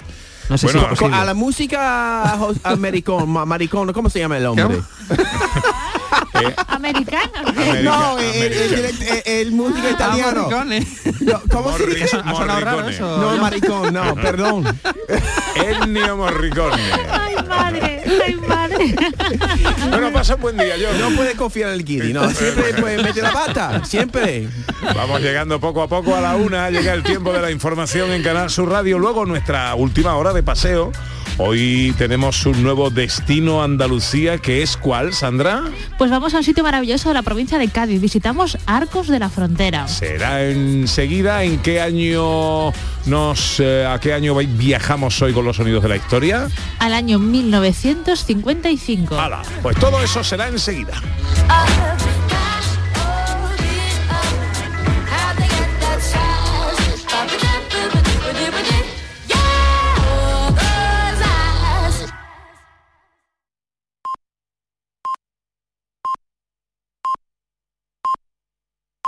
[0.50, 2.38] No sé Bueno, si es a la música
[3.26, 4.78] ma- maricón, ¿cómo se llama el hombre?
[6.68, 7.30] ¿Americano?
[7.46, 9.14] América, no, el, el, América.
[9.24, 10.48] el- músico italiano.
[10.52, 10.64] Ah.
[11.20, 12.16] No, ¿Cómo se dice?
[12.24, 12.94] Ha sonado raro Morricone.
[12.94, 13.18] eso.
[13.18, 14.80] No, maricón, no, perdón.
[15.54, 16.82] Ennio Morricone.
[17.10, 18.94] Ay, madre, ay, madre.
[19.90, 20.92] Bueno, pasa un buen día, yo.
[20.94, 24.48] No puede confiar en el Guiri, no, siempre puede meter la pata, siempre.
[24.94, 28.22] Vamos llegando poco a poco a la una, llega el tiempo de la información en
[28.22, 30.92] Canal Sur Radio, luego nuestra última hora de paseo.
[31.40, 35.62] Hoy tenemos un nuevo destino Andalucía, que es ¿cuál, Sandra?
[35.96, 38.00] Pues vamos a un sitio maravilloso de la provincia de Cádiz.
[38.00, 39.86] Visitamos Arcos de la Frontera.
[39.86, 42.72] Será enseguida en qué año
[43.06, 46.48] nos eh, a qué año viajamos hoy con los sonidos de la historia.
[46.80, 49.16] Al año 1955.
[49.16, 51.00] Hala, pues todo eso será enseguida.
[51.48, 52.17] Love